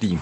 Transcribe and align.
din 0.00 0.18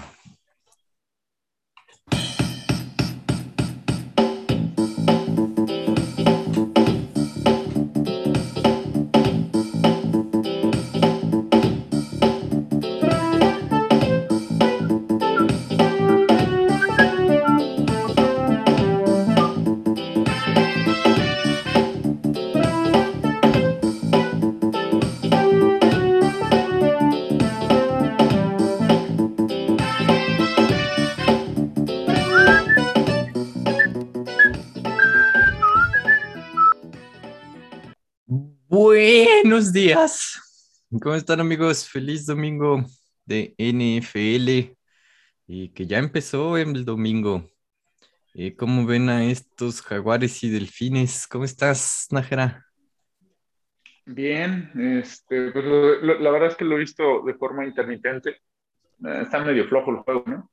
Buenos 39.59 39.73
días. 39.73 40.41
¿Cómo 41.01 41.15
están 41.15 41.41
amigos? 41.41 41.85
Feliz 41.89 42.25
domingo 42.25 42.85
de 43.25 43.53
NFL 43.57 44.73
y 45.47 45.67
que 45.73 45.85
ya 45.85 45.97
empezó 45.97 46.55
el 46.57 46.85
domingo. 46.85 47.45
Eh, 48.33 48.55
¿Cómo 48.55 48.85
ven 48.85 49.09
a 49.09 49.25
estos 49.25 49.81
jaguares 49.81 50.41
y 50.45 50.49
delfines? 50.49 51.27
¿Cómo 51.27 51.43
estás, 51.43 52.07
Najera? 52.09 52.65
Bien, 54.05 54.71
este, 55.03 55.51
pues 55.51 55.65
lo- 55.65 55.95
lo- 56.03 56.19
la 56.19 56.31
verdad 56.31 56.51
es 56.51 56.55
que 56.55 56.63
lo 56.63 56.77
he 56.77 56.79
visto 56.79 57.21
de 57.25 57.33
forma 57.33 57.65
intermitente. 57.65 58.29
Eh, 58.29 59.21
Está 59.23 59.43
medio 59.43 59.67
flojo 59.67 59.91
el 59.91 59.97
juego, 59.97 60.23
¿no? 60.25 60.51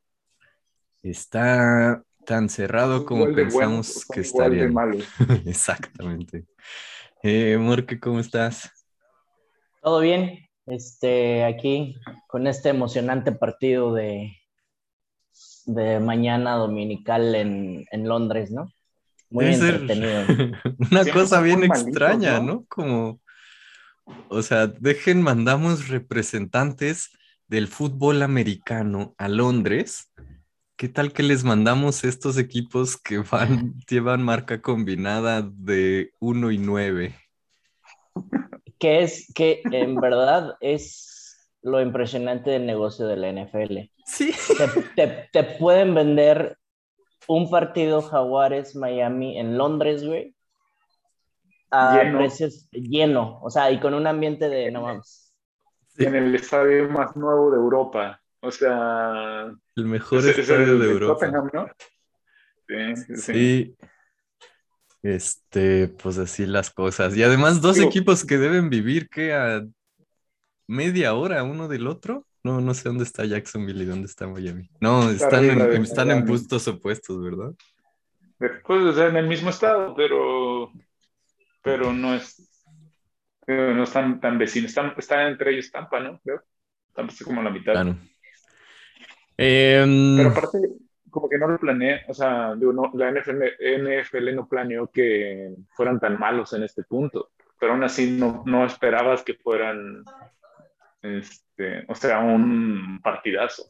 Está 1.05 2.03
tan 2.27 2.49
cerrado 2.49 3.07
como 3.07 3.21
Igual 3.27 3.37
de 3.37 3.53
buenos, 3.53 3.87
pensamos 3.87 4.07
que 4.13 4.21
igual 4.23 4.51
de 4.51 4.57
estarían. 4.57 4.75
malos. 4.75 5.05
Exactamente. 5.47 6.45
Eh, 7.23 7.57
Morque, 7.57 8.01
¿cómo 8.01 8.19
estás? 8.19 8.71
Todo 9.87 10.01
bien, 10.01 10.41
este, 10.67 11.45
aquí 11.45 11.95
con 12.27 12.49
este 12.49 12.71
emocionante 12.71 13.31
partido 13.31 13.95
de, 13.95 14.37
de 15.65 16.01
mañana 16.01 16.57
dominical 16.57 17.37
en, 17.37 17.85
en 17.93 18.09
Londres, 18.09 18.51
¿no? 18.51 18.69
Muy 19.31 19.45
Debe 19.45 19.57
ser 19.59 19.75
entretenido. 19.77 20.25
una 20.91 21.05
cosa 21.13 21.41
bien 21.41 21.63
extraña, 21.63 22.41
¿no? 22.41 22.47
¿no? 22.47 22.65
Como, 22.67 23.21
o 24.29 24.43
sea, 24.43 24.67
dejen, 24.67 25.23
mandamos 25.23 25.87
representantes 25.87 27.17
del 27.47 27.69
fútbol 27.69 28.23
americano 28.23 29.15
a 29.19 29.29
Londres. 29.29 30.13
¿Qué 30.75 30.89
tal 30.89 31.13
que 31.13 31.23
les 31.23 31.45
mandamos 31.45 32.03
estos 32.03 32.39
equipos 32.39 32.97
que 32.97 33.19
van, 33.19 33.75
llevan 33.89 34.25
marca 34.25 34.61
combinada 34.61 35.43
de 35.43 36.11
1 36.19 36.51
y 36.51 36.59
9? 36.59 37.26
Que 38.79 39.03
es 39.03 39.33
que 39.35 39.63
en 39.73 39.97
verdad 39.97 40.55
es 40.61 41.49
lo 41.63 41.81
impresionante 41.81 42.51
del 42.51 42.67
negocio 42.67 43.07
de 43.07 43.17
la 43.17 43.29
NFL. 43.33 43.91
Sí. 44.05 44.33
Te, 44.57 44.83
te- 44.95 45.29
te 45.33 45.45
pueden 45.59 45.95
vender 45.95 46.59
un 47.29 47.51
partido 47.51 48.03
Jaguares-Miami 48.03 49.39
en 49.39 49.59
Londres, 49.59 50.07
güey, 50.07 50.35
a 51.71 52.03
Lleno. 52.05 52.19
precios 52.19 52.69
lleno, 52.71 53.41
o 53.43 53.51
sea, 53.51 53.71
y 53.73 53.81
con 53.81 53.95
un 53.95 54.07
ambiente 54.07 54.49
de 54.49 54.71
no 54.71 54.83
mames. 54.83 55.33
Sí. 55.89 56.05
En 56.05 56.15
el 56.15 56.35
estadio 56.35 56.89
más 56.91 57.17
nuevo 57.17 57.51
de 57.51 57.57
Europa. 57.57 58.21
O 58.41 58.51
sea, 58.53 59.51
El 59.75 59.85
mejor 59.87 60.19
es- 60.21 60.27
es 60.27 60.39
estadio 60.39 60.73
el 60.75 60.79
de 60.81 60.87
de 60.87 60.93
Europa. 60.93 61.15
Tottenham, 61.27 61.51
¿no? 61.53 61.67
Sí, 62.69 62.97
sí, 62.97 63.17
sí. 63.17 63.77
Este, 65.15 65.87
pues 65.87 66.19
así 66.19 66.47
las 66.47 66.71
cosas. 66.71 67.17
Y 67.17 67.23
además 67.23 67.61
dos 67.61 67.77
Digo- 67.77 67.89
equipos 67.89 68.25
que 68.25 68.39
deben 68.39 68.71
vivir 68.71 69.09
que 69.09 69.33
a 69.35 69.65
media 70.67 71.15
hora 71.15 71.45
uno 71.45 71.69
del 71.69 71.87
otro. 71.87 72.27
No, 72.43 72.61
no 72.61 72.75
sé 72.75 72.89
dónde 72.89 73.05
está 73.05 73.25
Jacksonville 73.25 73.83
y 73.83 73.87
dónde 73.87 74.07
está 74.07 74.27
Miami. 74.27 74.69
No, 74.81 75.11
Está 75.11 75.27
están 75.27 75.45
en, 75.45 75.59
de 75.59 75.77
están 75.79 76.11
en 76.11 76.25
puntos 76.25 76.67
opuestos, 76.69 77.23
¿verdad? 77.23 77.53
Pues 78.39 78.85
o 78.85 78.93
sea, 78.93 79.07
en 79.09 79.17
el 79.17 79.27
mismo 79.29 79.51
estado, 79.51 79.95
pero, 79.97 80.73
pero 81.63 81.93
no 81.93 82.15
es, 82.15 82.65
pero 83.47 83.75
no 83.75 83.85
están 83.85 84.21
tan 84.21 84.39
vecinos. 84.39 84.71
Están, 84.71 84.93
están 84.97 85.29
entre 85.29 85.53
ellos 85.53 85.71
Tampa, 85.71 86.01
¿no? 86.01 86.21
Creo. 86.23 86.43
Tampa 86.95 87.13
está 87.13 87.25
como 87.25 87.41
a 87.41 87.45
la 87.45 87.51
mitad. 87.51 87.73
Claro. 87.73 87.97
Em, 89.37 90.17
Pero 90.17 90.29
aparte, 90.31 90.59
como 91.17 91.31
que 91.31 91.39
no 91.39 91.49
lo 91.49 91.59
planeé, 91.59 92.03
o 92.09 92.13
sea, 92.13 92.55
digo, 92.55 92.75
no, 92.75 92.91
la 92.93 93.11
NFL, 93.11 93.43
NFL 93.59 94.35
no 94.35 94.47
planeó 94.47 94.91
que 94.91 95.55
fueran 95.71 95.99
tan 95.99 96.19
malos 96.19 96.53
en 96.53 96.63
este 96.63 96.83
punto, 96.83 97.31
pero 97.59 97.73
aún 97.73 97.83
así 97.85 98.11
no, 98.11 98.43
no 98.45 98.67
esperabas 98.67 99.23
que 99.23 99.33
fueran, 99.33 100.05
este, 101.01 101.87
o 101.89 101.95
sea, 101.95 102.19
un 102.19 103.01
partidazo. 103.03 103.65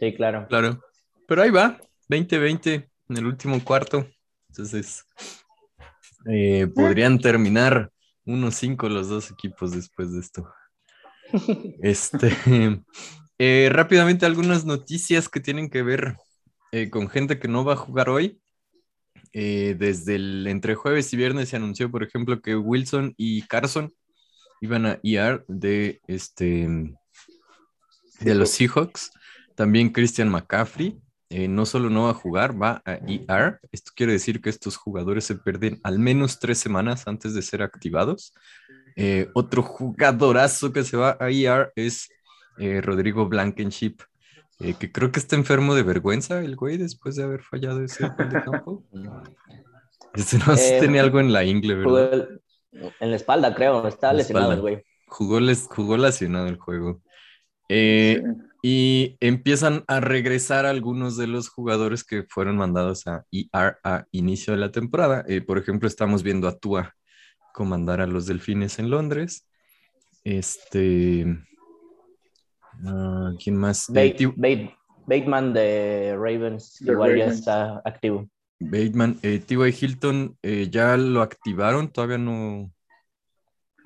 Sí, 0.00 0.12
claro. 0.16 0.48
claro. 0.48 0.80
Pero 1.28 1.42
ahí 1.42 1.50
va, 1.50 1.78
20-20 2.10 2.90
en 3.10 3.16
el 3.16 3.26
último 3.26 3.62
cuarto. 3.62 4.04
Entonces, 4.48 5.06
eh, 6.26 6.66
podrían 6.74 7.20
terminar 7.20 7.92
1-5 8.26 8.88
los 8.88 9.08
dos 9.08 9.30
equipos 9.30 9.70
después 9.70 10.12
de 10.12 10.18
esto. 10.18 10.52
Este, 11.82 12.30
eh, 13.38 13.68
rápidamente 13.72 14.26
algunas 14.26 14.64
noticias 14.64 15.28
que 15.28 15.40
tienen 15.40 15.70
que 15.70 15.82
ver 15.82 16.16
eh, 16.74 16.90
con 16.90 17.08
gente 17.08 17.38
que 17.38 17.46
no 17.46 17.64
va 17.64 17.74
a 17.74 17.76
jugar 17.76 18.08
hoy. 18.08 18.40
Eh, 19.32 19.76
desde 19.78 20.16
el 20.16 20.46
entre 20.46 20.74
jueves 20.74 21.12
y 21.12 21.16
viernes 21.16 21.48
se 21.48 21.56
anunció, 21.56 21.90
por 21.90 22.02
ejemplo, 22.02 22.40
que 22.40 22.56
Wilson 22.56 23.14
y 23.16 23.42
Carson 23.42 23.92
iban 24.60 24.86
a 24.86 24.98
IR 25.02 25.44
de 25.48 26.00
este 26.08 26.68
de 28.20 28.34
los 28.34 28.50
Seahawks. 28.50 29.12
También 29.54 29.90
Christian 29.90 30.28
McCaffrey 30.28 31.00
eh, 31.30 31.48
no 31.48 31.66
solo 31.66 31.90
no 31.90 32.04
va 32.04 32.10
a 32.10 32.14
jugar, 32.14 32.60
va 32.60 32.82
a 32.84 32.98
IR. 33.06 33.58
Esto 33.72 33.92
quiere 33.94 34.12
decir 34.12 34.40
que 34.40 34.50
estos 34.50 34.76
jugadores 34.76 35.24
se 35.24 35.34
pierden 35.36 35.80
al 35.82 35.98
menos 35.98 36.38
tres 36.38 36.58
semanas 36.58 37.06
antes 37.06 37.34
de 37.34 37.42
ser 37.42 37.62
activados. 37.62 38.34
Eh, 38.96 39.28
otro 39.34 39.62
jugadorazo 39.62 40.72
que 40.72 40.84
se 40.84 40.96
va 40.96 41.16
a 41.18 41.30
IR 41.30 41.72
es 41.74 42.08
eh, 42.58 42.80
Rodrigo 42.80 43.26
Blankenship, 43.28 43.96
eh, 44.60 44.74
que 44.78 44.90
creo 44.92 45.10
que 45.12 45.18
está 45.20 45.36
enfermo 45.36 45.74
de 45.74 45.82
vergüenza 45.82 46.40
el 46.40 46.56
güey 46.56 46.76
después 46.76 47.16
de 47.16 47.24
haber 47.24 47.42
fallado 47.42 47.82
ese 47.82 48.08
gol 48.08 48.28
de 48.30 48.42
campo. 48.42 48.84
Este 50.14 50.38
no 50.38 50.56
sé 50.56 50.68
si 50.68 50.74
Eh, 50.74 50.80
tenía 50.80 51.02
algo 51.02 51.18
en 51.18 51.32
la 51.32 51.42
ingle, 51.44 51.74
Jugó 51.82 51.94
¿verdad? 51.94 52.28
el- 52.72 52.92
en 53.00 53.10
la 53.10 53.16
espalda, 53.16 53.54
creo. 53.54 53.86
Está 53.88 54.08
La 54.12 54.18
lesionado 54.18 54.52
el 54.52 54.60
güey. 54.60 54.82
Jugó, 55.08 55.40
les, 55.40 55.66
jugó 55.68 55.96
lesionado 55.96 56.46
el 56.48 56.56
juego. 56.58 57.02
Eh, 57.68 58.22
Sí. 58.22 58.30
Y 58.66 59.18
empiezan 59.20 59.84
a 59.88 60.00
regresar 60.00 60.64
algunos 60.64 61.18
de 61.18 61.26
los 61.26 61.50
jugadores 61.50 62.02
que 62.02 62.24
fueron 62.30 62.56
mandados 62.56 63.06
a 63.06 63.24
IR 63.30 63.76
a 63.84 64.06
inicio 64.10 64.54
de 64.54 64.58
la 64.60 64.70
temporada. 64.72 65.22
Eh, 65.28 65.42
por 65.42 65.58
ejemplo, 65.58 65.86
estamos 65.86 66.22
viendo 66.22 66.48
a 66.48 66.56
Tua 66.58 66.94
comandar 67.52 68.00
a 68.00 68.06
los 68.06 68.24
Delfines 68.24 68.78
en 68.78 68.88
Londres. 68.88 69.46
Este. 70.24 71.26
Ah, 72.86 73.32
¿Quién 73.42 73.56
más? 73.56 73.88
Eh, 73.90 74.14
Bate- 74.36 74.76
Bateman 75.06 75.52
de 75.52 76.14
Ravens 76.16 76.80
igual 76.80 77.16
ya 77.16 77.26
está 77.26 77.82
activo. 77.84 78.28
Bateman, 78.58 79.18
eh, 79.22 79.40
T.Y. 79.40 79.74
Hilton 79.78 80.38
eh, 80.42 80.68
ya 80.70 80.96
lo 80.96 81.22
activaron, 81.22 81.90
todavía 81.90 82.18
no. 82.18 82.72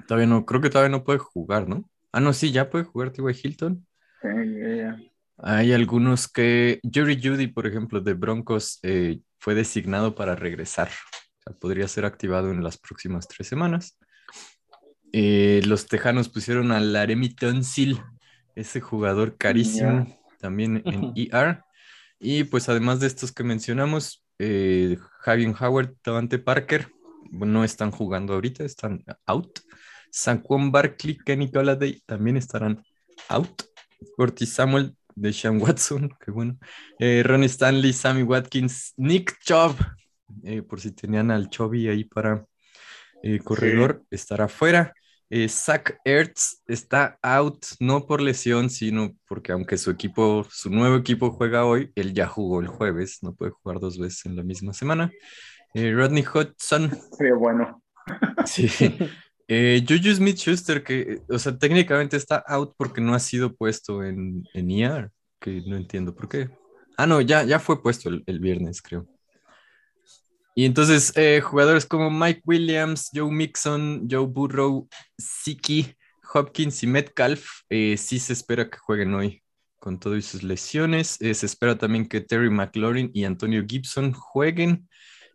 Todavía 0.07 0.27
no, 0.27 0.47
creo 0.47 0.61
que 0.61 0.71
todavía 0.71 0.91
no 0.97 1.05
puede 1.05 1.19
jugar, 1.19 1.69
¿no? 1.69 1.89
Ah, 2.13 2.21
no, 2.21 2.33
sí, 2.33 2.53
ya 2.53 2.71
puede 2.71 2.85
jugar 2.85 3.11
T.Y. 3.11 3.35
Hilton. 3.43 3.87
Sí, 4.23 4.29
ya, 4.61 4.77
ya. 4.77 5.01
Hay 5.39 5.73
algunos 5.73 6.29
que, 6.29 6.81
Jerry 6.91 7.21
Judy, 7.23 7.47
por 7.49 7.67
ejemplo, 7.67 8.01
de 8.01 8.15
Broncos, 8.15 8.81
eh, 8.83 9.21
fue 9.39 9.55
designado 9.55 10.15
para 10.15 10.35
regresar. 10.35 10.89
O 10.89 11.43
sea, 11.45 11.53
podría 11.59 11.87
ser 11.89 12.05
activado 12.05 12.51
en 12.51 12.63
las 12.65 12.79
próximas 12.79 13.29
tres 13.29 13.49
semanas. 13.49 13.99
Eh, 15.13 15.63
los 15.67 15.87
Tejanos 15.87 16.29
pusieron 16.29 16.73
a 16.73 16.81
Laremy 16.81 17.35
Tunsil, 17.35 18.01
ese 18.59 18.81
jugador 18.81 19.37
carísimo, 19.37 20.07
también 20.41 20.83
en 20.85 21.13
ER. 21.17 21.63
Y 22.19 22.45
pues 22.45 22.69
además 22.69 23.01
de 23.01 23.07
estos 23.07 23.33
que 23.33 23.45
mencionamos, 23.45 24.25
eh, 24.39 24.99
Javier 25.21 25.55
Howard, 25.61 25.95
Davante 26.05 26.39
Parker, 26.39 26.89
no 27.31 27.65
están 27.65 27.91
jugando 27.91 28.35
ahorita, 28.35 28.65
están 28.65 29.05
out. 29.27 29.61
Saquon 30.11 30.73
Barkley, 30.73 31.19
Kenny 31.19 31.49
Galladay 31.49 32.03
también 32.07 32.37
estarán 32.37 32.83
out. 33.29 33.63
Curtis 34.17 34.53
Samuel, 34.53 34.97
de 35.15 35.33
Sean 35.33 35.61
Watson, 35.61 36.11
qué 36.25 36.31
bueno. 36.31 36.59
Eh, 36.99 37.23
Ron 37.25 37.45
Stanley, 37.45 37.93
Sammy 37.93 38.23
Watkins, 38.23 38.95
Nick 38.97 39.39
Chubb, 39.45 39.77
eh, 40.45 40.63
por 40.63 40.81
si 40.81 40.93
tenían 40.93 41.31
al 41.31 41.49
Chubby 41.51 41.89
ahí 41.89 42.05
para 42.05 42.45
eh, 43.23 43.39
corredor, 43.41 44.05
estará 44.11 44.49
fuera. 44.49 44.95
Eh, 45.31 45.49
Zach 45.49 45.99
Ertz 46.05 46.63
está 46.67 47.19
out, 47.23 47.67
no 47.81 48.07
por 48.07 48.23
lesión, 48.23 48.71
sino 48.71 49.15
porque 49.27 49.53
aunque 49.53 49.77
su 49.77 49.91
equipo, 49.91 50.47
su 50.51 50.71
nuevo 50.71 50.97
equipo 50.97 51.31
juega 51.31 51.67
hoy, 51.67 51.93
él 51.95 52.15
ya 52.15 52.27
jugó 52.27 52.61
el 52.61 52.67
jueves, 52.67 53.19
no 53.23 53.35
puede 53.35 53.53
jugar 53.53 53.79
dos 53.79 53.99
veces 53.99 54.25
en 54.25 54.37
la 54.37 54.43
misma 54.43 54.73
semana. 54.73 55.13
Eh, 55.75 55.93
Rodney 55.93 56.25
Hudson. 56.25 56.91
Sería 57.17 57.35
bueno. 57.35 57.83
Sí. 58.47 58.69
Eh, 59.49 59.85
Juju 59.87 60.15
Smith 60.15 60.37
Schuster, 60.39 60.83
que, 60.83 61.21
o 61.29 61.39
sea, 61.39 61.59
técnicamente 61.59 62.17
está 62.17 62.43
out 62.47 62.75
porque 62.77 63.01
no 63.01 63.15
ha 63.15 63.19
sido 63.19 63.55
puesto 63.55 64.03
en, 64.03 64.45
en 64.55 64.71
ER, 64.71 65.11
que 65.41 65.63
no 65.67 65.77
entiendo 65.77 66.15
por 66.15 66.29
qué. 66.29 66.49
Ah, 66.97 67.07
no, 67.07 67.21
ya, 67.21 67.45
ya 67.45 67.59
fue 67.59 67.83
puesto 67.83 68.09
el, 68.09 68.23
el 68.27 68.41
viernes, 68.41 68.81
creo. 68.81 69.07
Y 70.59 70.65
entonces, 70.65 71.13
eh, 71.15 71.41
jugadores 71.41 71.87
como 71.87 72.11
Mike 72.11 72.43
Williams, 72.45 73.11
Joe 73.15 73.31
Mixon, 73.31 74.09
Joe 74.11 74.27
Burrow, 74.27 74.89
Siki, 75.17 75.95
Hopkins 76.35 76.83
y 76.83 76.89
Metcalf, 76.89 77.47
eh, 77.69 77.97
sí 77.97 78.19
se 78.19 78.33
espera 78.33 78.69
que 78.69 78.77
jueguen 78.77 79.15
hoy 79.15 79.45
con 79.79 80.01
todas 80.01 80.25
sus 80.25 80.43
lesiones. 80.43 81.17
Eh, 81.21 81.33
se 81.35 81.47
espera 81.47 81.79
también 81.79 82.09
que 82.09 82.23
Terry 82.23 82.51
McLaurin 82.51 83.09
y 83.15 83.23
Antonio 83.23 83.65
Gibson 83.69 84.13
jueguen. 84.13 84.89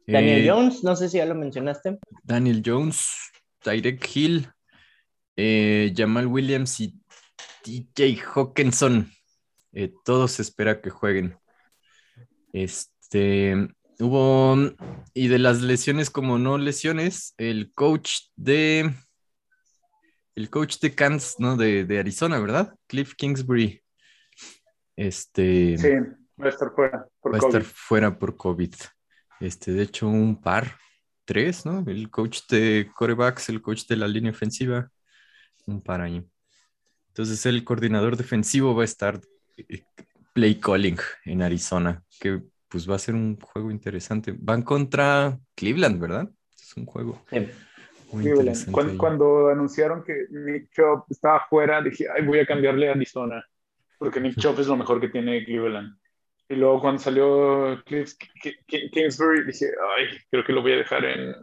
Daniel 0.06 0.46
Jones, 0.46 0.84
no 0.84 0.94
sé 0.94 1.08
si 1.08 1.20
ya 1.20 1.26
lo 1.26 1.36
mencionaste. 1.36 2.00
Daniel 2.24 2.62
Jones, 2.66 3.08
Tyrek 3.60 4.06
Hill, 4.14 4.50
Jamal 5.96 6.28
Williams 6.28 6.82
y 6.82 7.00
TJ 7.64 8.22
Hawkinson. 8.26 9.10
Todos 10.04 10.34
se 10.34 10.42
espera 10.42 10.82
que 10.82 10.90
jueguen. 10.90 11.38
Este, 12.52 13.70
hubo, 14.00 14.56
y 15.14 15.28
de 15.28 15.40
las 15.40 15.62
lesiones 15.62 16.10
como 16.10 16.38
no 16.40 16.58
lesiones, 16.58 17.34
el 17.38 17.72
coach 17.74 18.28
de, 18.36 18.94
el 20.36 20.50
coach 20.50 20.80
de 20.80 20.96
Kansas, 20.96 21.36
¿no? 21.40 21.56
De, 21.56 21.86
de 21.86 22.00
Arizona, 22.00 22.40
¿verdad? 22.40 22.76
Cliff 22.88 23.16
Kingsbury. 23.16 23.82
Este, 24.96 25.78
Sí, 25.78 25.90
va 26.42 26.46
a 26.46 26.50
estar 26.50 26.72
fuera 26.74 27.08
por 27.20 27.34
va 27.34 27.38
a 27.38 27.40
estar 27.40 27.64
fuera 27.64 28.18
por 28.18 28.38
COVID. 28.38 28.74
Este, 29.40 29.72
de 29.72 29.84
hecho, 29.84 30.08
un 30.08 30.40
par, 30.40 30.78
tres, 31.26 31.66
¿no? 31.66 31.84
El 31.88 32.10
coach 32.10 32.42
de 32.50 32.90
corebacks, 32.96 33.50
el 33.50 33.62
coach 33.62 33.86
de 33.88 33.98
la 33.98 34.08
línea 34.08 34.32
ofensiva, 34.32 34.90
un 35.66 35.82
par 35.82 36.02
ahí. 36.02 36.24
Entonces, 37.10 37.46
el 37.46 37.64
coordinador 37.64 38.18
defensivo 38.18 38.76
va 38.76 38.84
a 38.84 38.86
estar 38.86 39.20
eh, 39.58 39.84
play 40.34 40.60
calling 40.60 40.98
en 41.26 41.42
Arizona, 41.42 42.04
que 42.20 42.42
pues 42.74 42.90
va 42.90 42.96
a 42.96 43.00
ser 43.00 43.14
un 43.14 43.40
juego 43.40 43.70
interesante. 43.70 44.34
Van 44.36 44.64
contra 44.64 45.38
Cleveland, 45.54 46.02
¿verdad? 46.02 46.28
Es 46.60 46.76
un 46.76 46.88
juego 46.88 47.22
Sí. 47.30 47.38
muy 48.12 48.24
Cleveland. 48.24 48.40
interesante. 48.40 48.72
Cuando, 48.72 48.98
cuando 48.98 49.50
anunciaron 49.50 50.04
que 50.04 50.26
Nick 50.32 50.72
Chubb 50.72 51.06
estaba 51.08 51.46
fuera, 51.48 51.84
dije, 51.84 52.08
ay, 52.12 52.26
voy 52.26 52.40
a 52.40 52.48
cambiarle 52.48 52.90
a 52.90 52.94
Arizona, 52.94 53.46
porque 54.00 54.20
Nick 54.20 54.38
Chubb 54.40 54.60
es 54.60 54.66
lo 54.66 54.76
mejor 54.76 55.00
que 55.00 55.10
tiene 55.10 55.46
Cleveland. 55.46 55.96
Y 56.50 56.56
luego 56.56 56.82
cuando 56.82 57.00
salió 57.00 57.80
Cliff 57.86 58.14
Kingsbury, 58.92 59.46
dije, 59.46 59.68
ay, 59.96 60.18
creo 60.32 60.44
que 60.44 60.54
lo 60.54 60.64
voy 60.64 60.72
a 60.74 60.78
dejar 60.78 61.06
en... 61.06 61.36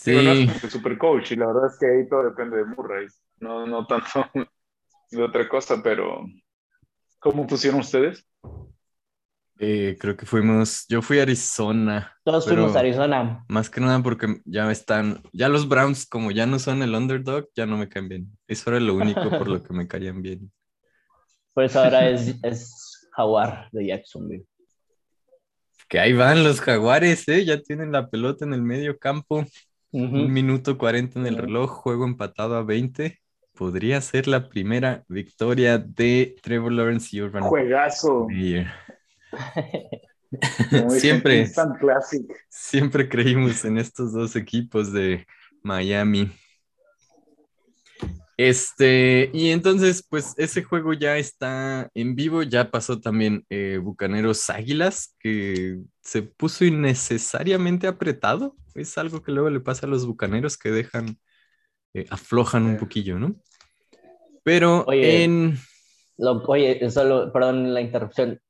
Sí, 0.00 0.12
Digo, 0.12 0.22
no 0.62 0.70
super 0.70 0.96
coach, 0.98 1.32
y 1.32 1.36
la 1.36 1.46
verdad 1.48 1.66
es 1.66 1.78
que 1.80 1.86
ahí 1.86 2.08
todo 2.08 2.22
depende 2.30 2.58
de 2.58 2.64
Murray, 2.64 3.08
no, 3.40 3.66
no 3.66 3.86
tanto 3.88 4.06
de 5.10 5.22
otra 5.22 5.48
cosa, 5.48 5.82
pero 5.82 6.24
¿cómo 7.18 7.44
pusieron 7.46 7.80
ustedes? 7.80 8.24
Eh, 9.64 9.96
creo 9.96 10.16
que 10.16 10.26
fuimos, 10.26 10.86
yo 10.88 11.02
fui 11.02 11.20
a 11.20 11.22
Arizona. 11.22 12.12
Todos 12.24 12.48
fuimos 12.48 12.74
a 12.74 12.80
Arizona. 12.80 13.44
Más 13.48 13.70
que 13.70 13.80
nada 13.80 14.02
porque 14.02 14.40
ya 14.44 14.68
están, 14.72 15.22
ya 15.32 15.48
los 15.48 15.68
Browns, 15.68 16.04
como 16.04 16.32
ya 16.32 16.46
no 16.46 16.58
son 16.58 16.82
el 16.82 16.96
underdog, 16.96 17.46
ya 17.54 17.64
no 17.64 17.76
me 17.76 17.88
caen 17.88 18.08
bien. 18.08 18.38
Eso 18.48 18.70
era 18.70 18.80
lo 18.80 18.96
único 18.96 19.22
por 19.30 19.46
lo 19.46 19.62
que 19.62 19.72
me 19.72 19.86
caían 19.86 20.20
bien. 20.20 20.50
Por 21.54 21.62
eso 21.62 21.78
ahora 21.78 22.08
es, 22.10 22.34
es 22.42 23.08
Jaguar 23.12 23.68
de 23.70 23.86
Jacksonville. 23.86 24.44
Que 25.88 26.00
ahí 26.00 26.12
van 26.12 26.42
los 26.42 26.60
jaguares, 26.60 27.28
¿eh? 27.28 27.44
Ya 27.44 27.62
tienen 27.62 27.92
la 27.92 28.10
pelota 28.10 28.44
en 28.44 28.54
el 28.54 28.62
medio 28.62 28.98
campo. 28.98 29.44
Ujú. 29.92 30.16
Un 30.16 30.32
minuto 30.32 30.76
40 30.76 31.20
en 31.20 31.26
el 31.26 31.36
reloj, 31.36 31.70
juego 31.70 32.04
empatado 32.04 32.56
a 32.56 32.64
20. 32.64 33.16
Podría 33.54 34.00
ser 34.00 34.26
la 34.26 34.48
primera 34.48 35.04
victoria 35.06 35.78
de 35.78 36.34
Trevor 36.42 36.72
Lawrence 36.72 37.16
y 37.16 37.20
Urban 37.20 37.44
Juegazo. 37.44 38.26
Meyer. 38.26 38.66
Siempre. 40.88 41.50
Siempre 42.48 43.08
creímos 43.08 43.64
en 43.64 43.78
estos 43.78 44.12
dos 44.12 44.36
equipos 44.36 44.92
de 44.92 45.26
Miami. 45.62 46.30
Este, 48.36 49.30
y 49.32 49.50
entonces, 49.50 50.04
pues 50.08 50.34
ese 50.36 50.62
juego 50.62 50.94
ya 50.94 51.16
está 51.18 51.90
en 51.94 52.16
vivo, 52.16 52.42
ya 52.42 52.70
pasó 52.70 53.00
también 53.00 53.44
eh, 53.50 53.78
Bucaneros 53.80 54.48
Águilas, 54.50 55.14
que 55.20 55.78
se 56.00 56.22
puso 56.22 56.64
innecesariamente 56.64 57.86
apretado. 57.86 58.56
Es 58.74 58.96
algo 58.98 59.22
que 59.22 59.32
luego 59.32 59.50
le 59.50 59.60
pasa 59.60 59.86
a 59.86 59.88
los 59.88 60.06
Bucaneros 60.06 60.56
que 60.56 60.70
dejan, 60.70 61.18
eh, 61.94 62.06
aflojan 62.10 62.64
un 62.64 62.78
poquillo, 62.78 63.18
¿no? 63.18 63.36
Pero 64.42 64.84
Oye. 64.86 65.24
en... 65.24 65.56
Lo- 66.18 66.42
oye, 66.46 66.90
solo, 66.90 67.32
perdón 67.32 67.72
la 67.74 67.80
interrupción. 67.80 68.40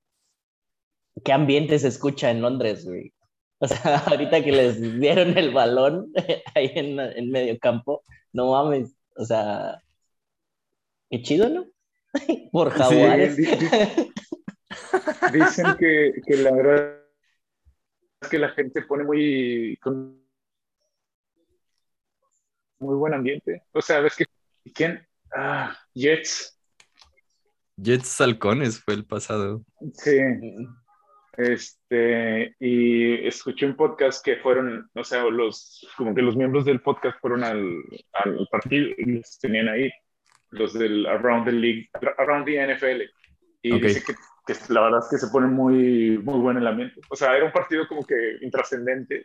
¿Qué 1.24 1.32
ambiente 1.32 1.78
se 1.78 1.88
escucha 1.88 2.30
en 2.30 2.40
Londres, 2.42 2.84
güey? 2.84 3.12
O 3.58 3.68
sea, 3.68 3.98
ahorita 4.06 4.42
que 4.42 4.52
les 4.52 4.80
dieron 5.00 5.36
el 5.38 5.52
balón 5.52 6.12
ahí 6.54 6.70
en, 6.74 6.98
en 6.98 7.30
medio 7.30 7.58
campo, 7.58 8.02
no 8.32 8.50
mames, 8.52 8.94
o 9.16 9.24
sea, 9.24 9.80
qué 11.10 11.22
chido, 11.22 11.48
¿no? 11.48 11.66
Por 12.52 12.70
jaguares. 12.70 13.36
di- 13.36 13.44
di- 13.46 14.12
Dicen 15.32 15.76
que, 15.78 16.12
que 16.26 16.36
la 16.38 16.50
verdad 16.52 16.98
es 18.20 18.28
que 18.28 18.38
la 18.38 18.48
gente 18.50 18.82
pone 18.82 19.04
muy 19.04 19.78
con 19.82 20.20
muy 22.80 22.96
buen 22.96 23.14
ambiente. 23.14 23.62
O 23.72 23.80
sea, 23.80 24.00
ves 24.00 24.16
que 24.16 24.24
quién 24.74 25.06
ah, 25.34 25.76
Jets, 25.94 26.58
Jets 27.76 28.20
Halcones 28.20 28.80
fue 28.80 28.94
el 28.94 29.04
pasado. 29.04 29.62
sí, 29.94 30.18
este 31.36 32.54
y 32.60 33.26
escuché 33.26 33.66
un 33.66 33.76
podcast 33.76 34.24
que 34.24 34.36
fueron, 34.36 34.90
o 34.94 35.04
sea, 35.04 35.24
los 35.24 35.86
como 35.96 36.14
que 36.14 36.22
los 36.22 36.36
miembros 36.36 36.64
del 36.64 36.80
podcast 36.80 37.18
fueron 37.20 37.44
al, 37.44 37.82
al 38.12 38.48
partido 38.50 38.90
y 38.96 39.04
los 39.16 39.38
tenían 39.38 39.68
ahí, 39.68 39.90
los 40.50 40.72
del 40.74 41.06
Around 41.06 41.46
the 41.46 41.52
League, 41.52 41.88
Around 42.18 42.44
the 42.46 42.74
NFL. 42.74 43.02
Y 43.62 43.72
Ok. 43.72 43.82
dice 43.82 44.02
que, 44.04 44.14
que 44.46 44.72
la 44.72 44.82
verdad 44.82 45.00
es 45.02 45.08
que 45.10 45.18
se 45.18 45.30
pone 45.32 45.46
muy, 45.46 46.18
muy 46.18 46.38
bueno 46.40 46.60
el 46.60 46.66
ambiente. 46.66 47.00
O 47.08 47.16
sea, 47.16 47.36
era 47.36 47.44
un 47.46 47.52
partido 47.52 47.86
como 47.88 48.04
que 48.04 48.38
intrascendente, 48.42 49.24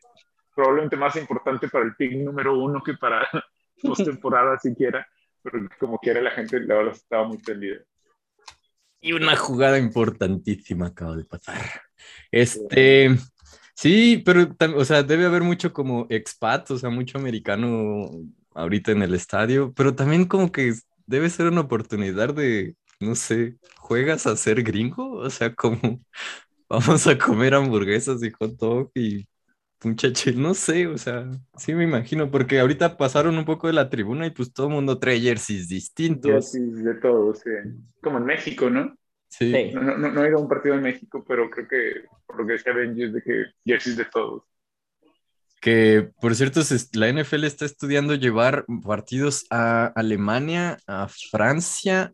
probablemente 0.55 0.95
más 0.95 1.15
importante 1.15 1.67
para 1.69 1.85
el 1.85 1.95
pick 1.95 2.13
número 2.13 2.57
uno 2.57 2.81
que 2.83 2.93
para 2.93 3.27
postemporada 3.81 4.57
siquiera, 4.59 5.07
pero 5.43 5.67
como 5.79 5.97
quiera 5.99 6.21
la 6.21 6.31
gente, 6.31 6.59
la 6.61 6.75
verdad, 6.75 6.93
estaba 6.93 7.27
muy 7.27 7.37
tendida. 7.39 7.77
Y 8.99 9.13
una 9.13 9.35
jugada 9.35 9.77
importantísima 9.77 10.87
acaba 10.87 11.15
de 11.15 11.25
pasar. 11.25 11.61
Este, 12.31 13.15
sí, 13.75 14.21
pero, 14.25 14.55
o 14.75 14.85
sea, 14.85 15.03
debe 15.03 15.25
haber 15.25 15.43
mucho 15.43 15.73
como 15.73 16.07
expat, 16.09 16.71
o 16.71 16.77
sea, 16.77 16.89
mucho 16.89 17.17
americano 17.17 18.09
ahorita 18.53 18.91
en 18.91 19.03
el 19.03 19.13
estadio, 19.13 19.73
pero 19.73 19.95
también 19.95 20.25
como 20.25 20.51
que 20.51 20.73
debe 21.05 21.29
ser 21.29 21.47
una 21.47 21.61
oportunidad 21.61 22.33
de, 22.33 22.75
no 22.99 23.15
sé, 23.15 23.57
¿juegas 23.77 24.27
a 24.27 24.35
ser 24.35 24.63
gringo? 24.63 25.13
O 25.13 25.29
sea, 25.29 25.53
como 25.53 25.79
vamos 26.69 27.07
a 27.07 27.17
comer 27.17 27.53
hamburguesas 27.53 28.23
y 28.23 28.31
hot 28.31 28.57
dog 28.57 28.91
y 28.95 29.27
muchacho, 29.83 30.31
no 30.35 30.53
sé, 30.53 30.87
o 30.87 30.97
sea, 30.97 31.29
sí 31.55 31.73
me 31.73 31.83
imagino, 31.83 32.31
porque 32.31 32.59
ahorita 32.59 32.97
pasaron 32.97 33.37
un 33.37 33.45
poco 33.45 33.67
de 33.67 33.73
la 33.73 33.89
tribuna 33.89 34.25
y 34.25 34.31
pues 34.31 34.51
todo 34.51 34.67
el 34.67 34.73
mundo 34.73 34.97
trae 34.97 35.19
jerseys 35.19 35.67
distintos. 35.69 36.31
Jerseys 36.31 36.83
de 36.83 36.95
todos, 36.95 37.39
sí. 37.39 37.51
Como 38.01 38.17
en 38.17 38.25
México, 38.25 38.69
¿no? 38.69 38.95
Sí. 39.37 39.51
Sí. 39.51 39.71
No, 39.73 39.81
no, 39.81 40.11
no 40.11 40.23
he 40.23 40.29
ido 40.29 40.37
a 40.37 40.41
un 40.41 40.47
partido 40.49 40.75
en 40.75 40.81
México, 40.81 41.23
pero 41.27 41.49
creo 41.49 41.67
que 41.67 42.05
por 42.25 42.39
lo 42.39 42.47
que 42.47 42.53
decía 42.53 42.73
Benji 42.73 43.03
es 43.03 43.13
de 43.13 43.21
que 43.21 43.43
jerseys 43.65 43.97
de 43.97 44.05
todos. 44.05 44.43
Que, 45.59 46.09
por 46.21 46.35
cierto, 46.35 46.61
la 46.93 47.09
NFL 47.09 47.43
está 47.45 47.65
estudiando 47.65 48.13
llevar 48.15 48.65
partidos 48.83 49.45
a 49.49 49.87
Alemania, 49.87 50.77
a 50.85 51.07
Francia 51.07 52.13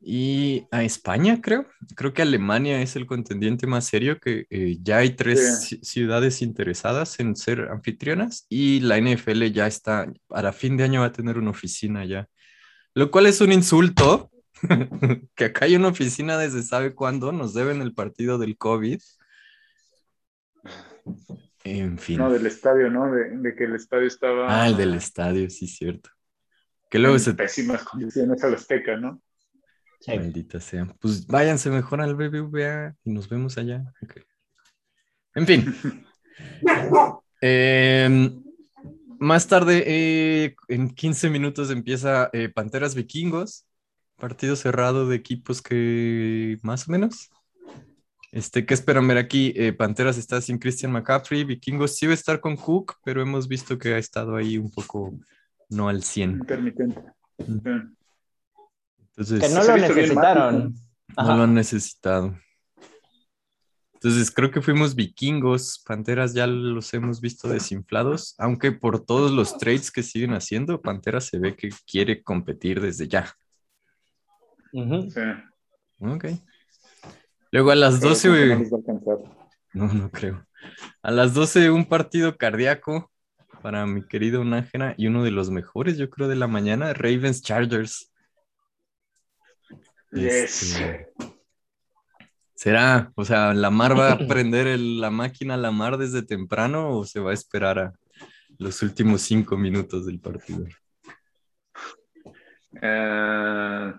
y 0.00 0.66
a 0.72 0.82
España, 0.82 1.40
creo. 1.40 1.66
Creo 1.94 2.12
que 2.12 2.22
Alemania 2.22 2.82
es 2.82 2.96
el 2.96 3.06
contendiente 3.06 3.66
más 3.66 3.86
serio, 3.86 4.18
que 4.18 4.46
eh, 4.50 4.78
ya 4.82 4.98
hay 4.98 5.10
tres 5.10 5.68
ci- 5.70 5.82
ciudades 5.82 6.42
interesadas 6.42 7.18
en 7.20 7.36
ser 7.36 7.68
anfitrionas 7.70 8.46
y 8.48 8.80
la 8.80 8.98
NFL 8.98 9.44
ya 9.52 9.66
está, 9.68 10.12
para 10.26 10.52
fin 10.52 10.76
de 10.76 10.84
año 10.84 11.00
va 11.00 11.06
a 11.06 11.12
tener 11.12 11.38
una 11.38 11.50
oficina 11.50 12.04
ya. 12.04 12.28
Lo 12.94 13.10
cual 13.10 13.26
es 13.26 13.40
un 13.40 13.52
insulto, 13.52 14.30
que 15.34 15.44
acá 15.46 15.66
hay 15.66 15.76
una 15.76 15.88
oficina 15.88 16.38
desde 16.38 16.62
sabe 16.62 16.94
cuándo, 16.94 17.32
nos 17.32 17.54
deben 17.54 17.82
el 17.82 17.94
partido 17.94 18.38
del 18.38 18.56
COVID. 18.56 19.00
En 21.64 21.98
fin. 21.98 22.18
No, 22.18 22.30
del 22.30 22.46
estadio, 22.46 22.90
¿no? 22.90 23.10
De, 23.10 23.36
de 23.36 23.54
que 23.54 23.64
el 23.64 23.74
estadio 23.74 24.06
estaba. 24.06 24.46
Ah, 24.48 24.68
el 24.68 24.76
del 24.76 24.94
estadio, 24.94 25.50
sí, 25.50 25.66
cierto. 25.66 26.10
Que 26.90 26.98
luego 26.98 27.16
en 27.16 27.20
se. 27.20 27.34
pésimas 27.34 27.82
condiciones 27.82 28.42
al 28.44 28.54
Azteca, 28.54 28.96
¿no? 28.96 29.20
Sí. 30.00 30.16
Maldita 30.16 30.60
sea. 30.60 30.86
Pues 31.00 31.26
váyanse 31.26 31.70
mejor 31.70 32.00
al 32.00 32.14
BBVA 32.14 32.94
y 33.04 33.10
nos 33.10 33.28
vemos 33.28 33.58
allá. 33.58 33.84
En 35.34 35.46
fin. 35.46 35.74
Em, 37.42 38.42
más 39.18 39.46
tarde, 39.46 39.84
eh, 39.86 40.56
en 40.68 40.88
15 40.88 41.28
minutos 41.28 41.70
empieza 41.70 42.30
eh, 42.32 42.48
Panteras 42.48 42.94
Vikingos, 42.94 43.65
partido 44.16 44.56
cerrado 44.56 45.08
de 45.08 45.16
equipos 45.16 45.62
que 45.62 46.58
más 46.62 46.88
o 46.88 46.92
menos. 46.92 47.30
Este, 48.32 48.66
¿qué 48.66 48.74
esperan 48.74 49.08
ver 49.08 49.18
aquí? 49.18 49.52
Eh, 49.56 49.72
Panteras 49.72 50.18
está 50.18 50.40
sin 50.40 50.58
Christian 50.58 50.92
McCaffrey, 50.92 51.44
Vikingos 51.44 51.96
sí 51.96 52.06
va 52.06 52.12
a 52.12 52.14
estar 52.14 52.40
con 52.40 52.56
Cook, 52.56 52.96
pero 53.04 53.22
hemos 53.22 53.48
visto 53.48 53.78
que 53.78 53.94
ha 53.94 53.98
estado 53.98 54.36
ahí 54.36 54.58
un 54.58 54.70
poco 54.70 55.14
no 55.68 55.88
al 55.88 56.02
100. 56.02 56.30
Intermitente. 56.32 57.00
Entonces, 57.38 59.40
Que 59.40 59.48
no 59.48 59.64
lo 59.64 59.76
necesitaron. 59.76 60.74
no 61.16 61.36
lo 61.36 61.42
han 61.44 61.54
necesitado. 61.54 62.36
Entonces, 63.94 64.30
creo 64.30 64.50
que 64.50 64.60
fuimos 64.60 64.94
vikingos. 64.94 65.82
Panteras 65.86 66.34
ya 66.34 66.46
los 66.46 66.92
hemos 66.92 67.20
visto 67.20 67.48
desinflados, 67.48 68.34
aunque 68.38 68.70
por 68.70 69.04
todos 69.04 69.32
los 69.32 69.56
trades 69.56 69.90
que 69.90 70.02
siguen 70.02 70.34
haciendo, 70.34 70.82
Panteras 70.82 71.24
se 71.24 71.38
ve 71.38 71.56
que 71.56 71.70
quiere 71.86 72.22
competir 72.22 72.80
desde 72.80 73.08
ya. 73.08 73.34
Sí. 75.10 75.20
Ok. 76.00 76.24
Luego 77.50 77.70
a 77.70 77.74
las 77.74 77.98
Pero 77.98 78.10
12, 78.10 78.28
creo 78.28 78.34
que 78.34 78.40
no 78.40 78.46
güey. 78.54 78.58
les 78.60 78.72
va 78.72 78.76
a 78.76 78.80
alcanzar. 78.80 79.18
No, 79.72 79.92
no 79.94 80.10
creo. 80.10 80.46
A 81.02 81.10
las 81.10 81.32
12, 81.34 81.70
un 81.70 81.86
partido 81.86 82.36
cardíaco 82.36 83.10
para 83.62 83.86
mi 83.86 84.06
querido 84.06 84.44
Nájera 84.44 84.94
y 84.96 85.06
uno 85.06 85.22
de 85.24 85.30
los 85.30 85.50
mejores, 85.50 85.96
yo 85.96 86.10
creo, 86.10 86.28
de 86.28 86.36
la 86.36 86.46
mañana, 86.46 86.92
Ravens 86.92 87.42
Chargers. 87.42 88.12
Yes. 90.12 90.78
Este, 90.78 91.08
¿Será? 92.54 93.12
O 93.16 93.24
sea, 93.24 93.52
¿Lamar 93.54 93.98
va 93.98 94.12
a 94.12 94.18
prender 94.28 94.66
el- 94.66 95.00
la 95.00 95.10
máquina 95.10 95.54
a 95.54 95.58
Lamar 95.58 95.98
desde 95.98 96.22
temprano 96.22 96.90
o 96.90 97.04
se 97.04 97.20
va 97.20 97.30
a 97.30 97.34
esperar 97.34 97.78
a 97.78 97.92
los 98.58 98.82
últimos 98.82 99.22
cinco 99.22 99.56
minutos 99.56 100.06
del 100.06 100.20
partido? 100.20 100.64
Eh, 102.82 103.94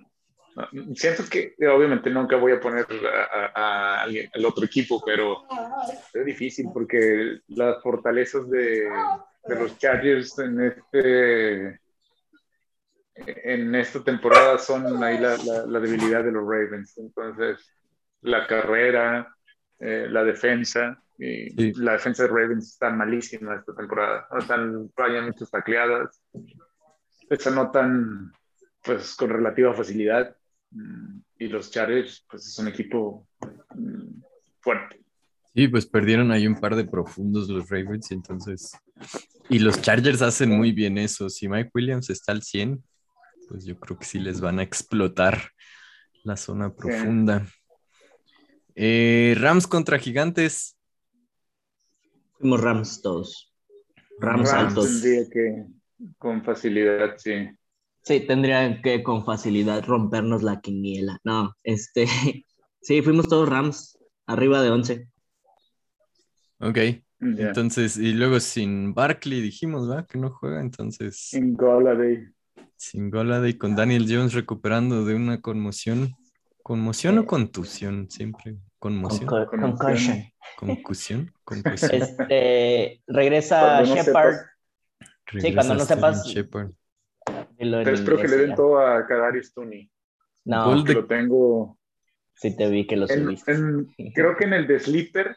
siento 0.96 1.24
que 1.30 1.56
obviamente 1.68 2.10
nunca 2.10 2.36
voy 2.38 2.54
a 2.54 2.60
poner 2.60 2.86
a, 3.06 3.24
a- 3.40 3.52
a 3.56 4.02
alguien, 4.04 4.30
al 4.34 4.46
otro 4.46 4.66
equipo, 4.66 5.02
pero 5.06 5.44
es 6.14 6.26
difícil 6.26 6.68
porque 6.74 7.40
las 7.50 7.82
fortalezas 7.84 8.50
de, 8.50 8.90
de 9.48 9.56
los 9.56 9.78
Chargers 9.78 10.38
en 10.40 10.62
este 10.62 11.80
en 13.16 13.74
esta 13.74 14.04
temporada 14.04 14.58
son 14.60 15.04
ahí 15.04 15.18
la, 15.18 15.38
la- 15.38 15.66
la 15.66 15.80
debilidad 15.80 16.24
de 16.24 16.32
los 16.32 16.44
Ravens. 16.44 16.98
Entonces, 16.98 17.74
la 18.22 18.46
carrera, 18.46 19.36
eh, 19.80 20.08
la 20.10 20.24
defensa, 20.24 21.02
y 21.18 21.50
Sí. 21.50 21.74
la 21.78 21.94
defensa 21.94 22.24
de 22.24 22.30
Ravens 22.30 22.74
está 22.74 22.92
malísima 22.92 23.56
esta 23.56 23.74
temporada. 23.76 24.28
Sea, 24.46 24.58
fallan 24.96 25.26
muchas 25.26 25.50
tacleadas, 25.50 26.22
se 27.30 27.50
anotan 27.50 28.32
pues 28.84 29.16
con 29.16 29.30
relativa 29.32 29.74
facilidad. 29.74 30.37
Mm, 30.72 31.20
Y 31.40 31.48
los 31.48 31.72
Chargers, 31.72 32.26
pues 32.30 32.48
es 32.48 32.60
un 32.60 32.68
equipo 32.68 33.28
mm, 33.76 34.22
fuerte. 34.60 35.04
Sí, 35.54 35.68
pues 35.68 35.86
perdieron 35.88 36.32
ahí 36.32 36.46
un 36.46 36.60
par 36.60 36.76
de 36.76 36.86
profundos 36.86 37.50
los 37.50 37.70
Ravens, 37.70 38.12
y 38.12 38.14
entonces. 38.14 38.74
Y 39.50 39.60
los 39.60 39.82
Chargers 39.82 40.22
hacen 40.22 40.52
muy 40.52 40.72
bien 40.72 40.98
eso. 40.98 41.30
Si 41.30 41.48
Mike 41.48 41.72
Williams 41.74 42.10
está 42.10 42.32
al 42.32 42.44
100, 42.44 42.84
pues 43.50 43.66
yo 43.66 43.80
creo 43.80 43.98
que 43.98 44.06
sí 44.06 44.20
les 44.20 44.40
van 44.40 44.60
a 44.60 44.64
explotar 44.64 45.52
la 46.24 46.38
zona 46.38 46.76
profunda. 46.76 47.48
Eh, 48.76 49.36
Rams 49.40 49.66
contra 49.66 49.98
Gigantes. 49.98 50.78
Fuimos 52.38 52.62
Rams 52.62 53.02
todos. 53.02 53.52
Rams, 54.20 54.52
Rams 54.52 54.78
altos. 54.78 55.02
que 55.02 55.66
con 56.20 56.44
facilidad, 56.44 57.18
sí. 57.18 57.50
Sí, 58.08 58.22
tendrían 58.22 58.82
que 58.82 59.04
con 59.04 59.26
facilidad 59.26 59.84
rompernos 59.86 60.42
la 60.44 60.62
quiniela. 60.62 61.20
No, 61.24 61.54
este. 61.64 62.06
Sí, 62.80 63.02
fuimos 63.02 63.28
todos 63.28 63.50
Rams, 63.50 63.98
arriba 64.28 64.62
de 64.62 64.70
11. 64.70 65.10
Ok. 66.60 66.78
Entonces, 67.20 67.98
y 67.98 68.14
luego 68.14 68.40
sin 68.40 68.94
Barkley 68.94 69.42
dijimos, 69.42 69.90
¿va? 69.90 70.06
Que 70.06 70.18
no 70.18 70.30
juega, 70.30 70.62
entonces 70.62 71.34
En 71.34 71.56
Golladay. 71.56 72.30
sin 72.78 73.10
Golladay 73.10 73.58
con 73.58 73.76
Daniel 73.76 74.06
Jones 74.08 74.34
recuperando 74.34 75.04
de 75.04 75.16
una 75.16 75.42
conmoción. 75.42 76.14
¿Conmoción 76.64 77.18
o 77.18 77.26
contusión? 77.26 78.10
Siempre. 78.10 78.56
Conmoción. 78.80 79.28
Concu- 79.28 79.50
Conmoción. 79.50 80.24
concussion. 80.56 81.32
Concusión. 81.34 81.34
Concusión. 81.44 81.92
Este, 82.04 83.02
regresa 83.08 83.82
no 83.82 83.96
Shepard. 83.96 84.36
Sí, 85.40 85.54
cuando 85.54 85.74
no 85.74 85.84
sepas- 85.86 86.26
Shepard. 86.26 86.72
Pero 87.58 87.92
espero 87.92 88.18
que 88.18 88.28
le 88.28 88.38
den 88.38 88.50
ya. 88.52 88.56
todo 88.56 88.80
a 88.80 89.06
Kadarius 89.08 89.54
Tooney. 89.54 89.90
No, 90.46 90.84
Que 90.84 90.90
de- 90.90 90.94
lo 90.94 91.06
tengo. 91.08 91.78
sí 92.36 92.56
te 92.56 92.70
vi 92.70 92.86
que 92.88 92.96
lo 92.96 93.08
subiste. 93.08 93.52
en- 93.52 93.88
creo 94.16 94.36
que 94.38 94.46
en 94.46 94.54
el 94.54 94.68
de 94.68 94.80
Sleeper 94.80 95.36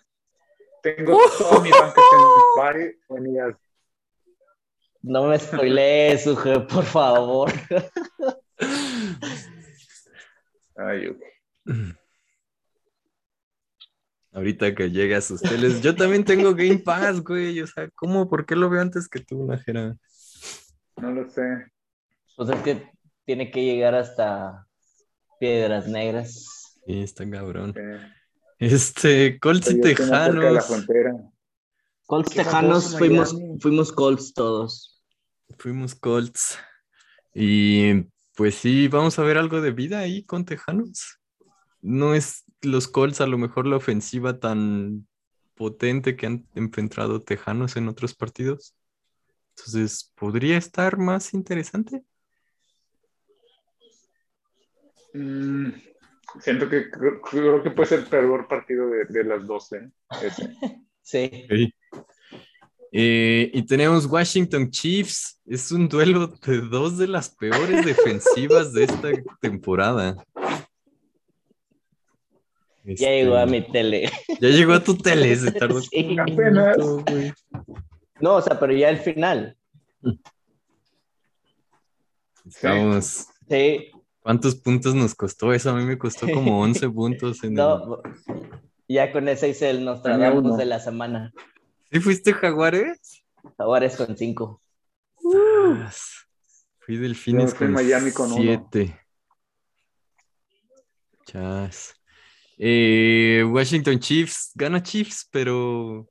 tengo 0.83 1.19
toda 1.39 1.61
mi 1.61 1.71
banca 1.71 2.00
en 2.75 2.97
venidas. 3.09 3.57
No 5.03 5.25
me 5.29 5.39
spoilees, 5.39 6.27
Uge, 6.27 6.61
por 6.61 6.85
favor. 6.85 7.50
Ay, 10.77 11.07
ok. 11.09 11.21
Ahorita 14.33 14.75
que 14.75 14.91
llegue 14.91 15.17
a 15.17 15.21
sus 15.21 15.41
teles. 15.41 15.81
Yo 15.83 15.97
también 15.97 16.25
tengo 16.25 16.55
Game 16.55 16.79
Pass, 16.79 17.21
güey. 17.23 17.61
O 17.62 17.67
sea, 17.67 17.89
¿cómo? 17.97 18.29
¿Por 18.29 18.47
qué 18.47 18.55
lo 18.55 18.71
veo 18.71 18.81
antes 18.81 19.09
que 19.09 19.21
tú, 19.21 19.45
Najera? 19.45 19.97
No 20.99 21.11
lo 21.12 21.29
sé. 21.29 21.43
Pues 22.37 22.49
es 22.51 22.63
que 22.63 22.91
tiene 23.25 23.51
que 23.51 23.65
llegar 23.65 23.95
hasta 23.95 24.67
Piedras 25.39 25.89
Negras. 25.89 26.79
Sí, 26.87 27.01
está 27.01 27.29
cabrón. 27.29 27.75
Este, 28.59 29.39
Colts 29.39 29.71
y 29.71 29.81
Tejanos. 29.81 30.67
frontera. 30.67 31.15
Colts 32.07 32.31
Qué 32.31 32.43
Tejanos, 32.43 32.99
fuimos, 32.99 33.37
fuimos 33.61 33.93
Colts 33.93 34.35
todos. 34.35 35.03
Fuimos 35.59 35.95
Colts. 35.95 36.59
Y 37.35 38.07
pues 38.37 38.57
sí, 38.57 38.89
vamos 38.89 39.19
a 39.19 39.23
ver 39.23 39.39
algo 39.39 39.61
de 39.61 39.71
vida 39.71 40.01
ahí 40.01 40.25
con 40.25 40.45
Tejanos. 40.45 41.21
No 41.81 42.15
es 42.15 42.45
los 42.63 42.89
Colts 42.89 43.21
a 43.21 43.27
lo 43.27 43.39
mejor 43.39 43.67
la 43.67 43.77
ofensiva 43.77 44.39
tan 44.39 45.07
potente 45.55 46.17
que 46.17 46.27
han 46.27 46.49
enfrentado 46.55 47.23
Tejanos 47.23 47.77
en 47.77 47.89
otros 47.89 48.15
partidos. 48.15 48.75
Entonces, 49.57 50.13
¿podría 50.15 50.57
estar 50.57 50.99
más 50.99 51.33
interesante? 51.35 52.03
Mm, 55.12 55.71
siento 56.40 56.69
que 56.69 56.90
creo, 56.90 57.21
creo 57.21 57.62
que 57.62 57.71
puede 57.71 57.88
ser 57.88 57.99
el 58.00 58.07
peor 58.07 58.47
partido 58.49 58.88
de, 58.90 59.05
de 59.07 59.25
las 59.25 59.47
12. 59.47 59.90
ese. 60.23 60.55
Sí. 61.02 61.47
Eh, 62.93 63.50
y 63.52 63.62
tenemos 63.67 64.07
Washington 64.07 64.71
Chiefs. 64.71 65.40
Es 65.47 65.73
un 65.73 65.88
duelo 65.88 66.29
de 66.29 66.61
dos 66.61 66.99
de 66.99 67.09
las 67.09 67.31
peores 67.31 67.85
defensivas 67.85 68.73
de 68.73 68.85
esta 68.85 69.09
temporada. 69.40 70.17
Ya 72.85 72.93
Este, 72.93 73.23
llegó 73.23 73.37
a 73.37 73.47
mi 73.47 73.61
tele. 73.73 74.11
Ya 74.40 74.49
llegó 74.49 74.73
a 74.75 74.85
tu 74.85 74.97
tele, 74.97 75.35
se 75.37 75.50
tardó 75.52 75.81
Sí. 75.83 76.17
Apenas. 76.19 76.76
No, 78.21 78.37
o 78.37 78.43
sea, 78.43 78.59
pero 78.61 78.73
ya 78.73 78.88
al 78.88 78.99
final. 78.99 79.57
Estamos. 82.47 83.26
Sí. 83.49 83.90
¿Cuántos 84.21 84.55
puntos 84.57 84.95
nos 84.95 85.15
costó 85.15 85.53
eso? 85.53 85.71
A 85.71 85.75
mí 85.75 85.85
me 85.85 85.99
costó 85.99 86.27
como 86.31 86.61
11 86.61 86.89
puntos 86.91 87.43
en 87.43 87.50
el... 87.50 87.57
No, 87.57 88.03
ya 88.89 89.12
con 89.12 89.29
ese 89.29 89.49
hice 89.49 89.71
el 89.71 89.85
Nostradamus 89.85 90.57
de 90.59 90.65
la 90.67 90.81
semana. 90.81 91.33
¿Sí 91.91 92.00
fuiste 92.00 92.33
Jaguares? 92.33 93.25
Ahora 93.57 93.87
es 93.87 93.97
con 93.97 94.17
cinco. 94.17 94.61
Sas. 95.17 96.27
Fui 96.81 96.97
Delfines 96.97 97.55
con 97.55 97.73
Miami 97.73 98.11
con 98.12 98.33
uno. 98.33 98.43
7. 98.43 99.00
Chas. 101.25 101.95
Eh, 102.59 103.45
Washington 103.49 103.99
Chiefs, 104.00 104.50
gana 104.55 104.83
Chiefs, 104.83 105.29
pero 105.31 106.09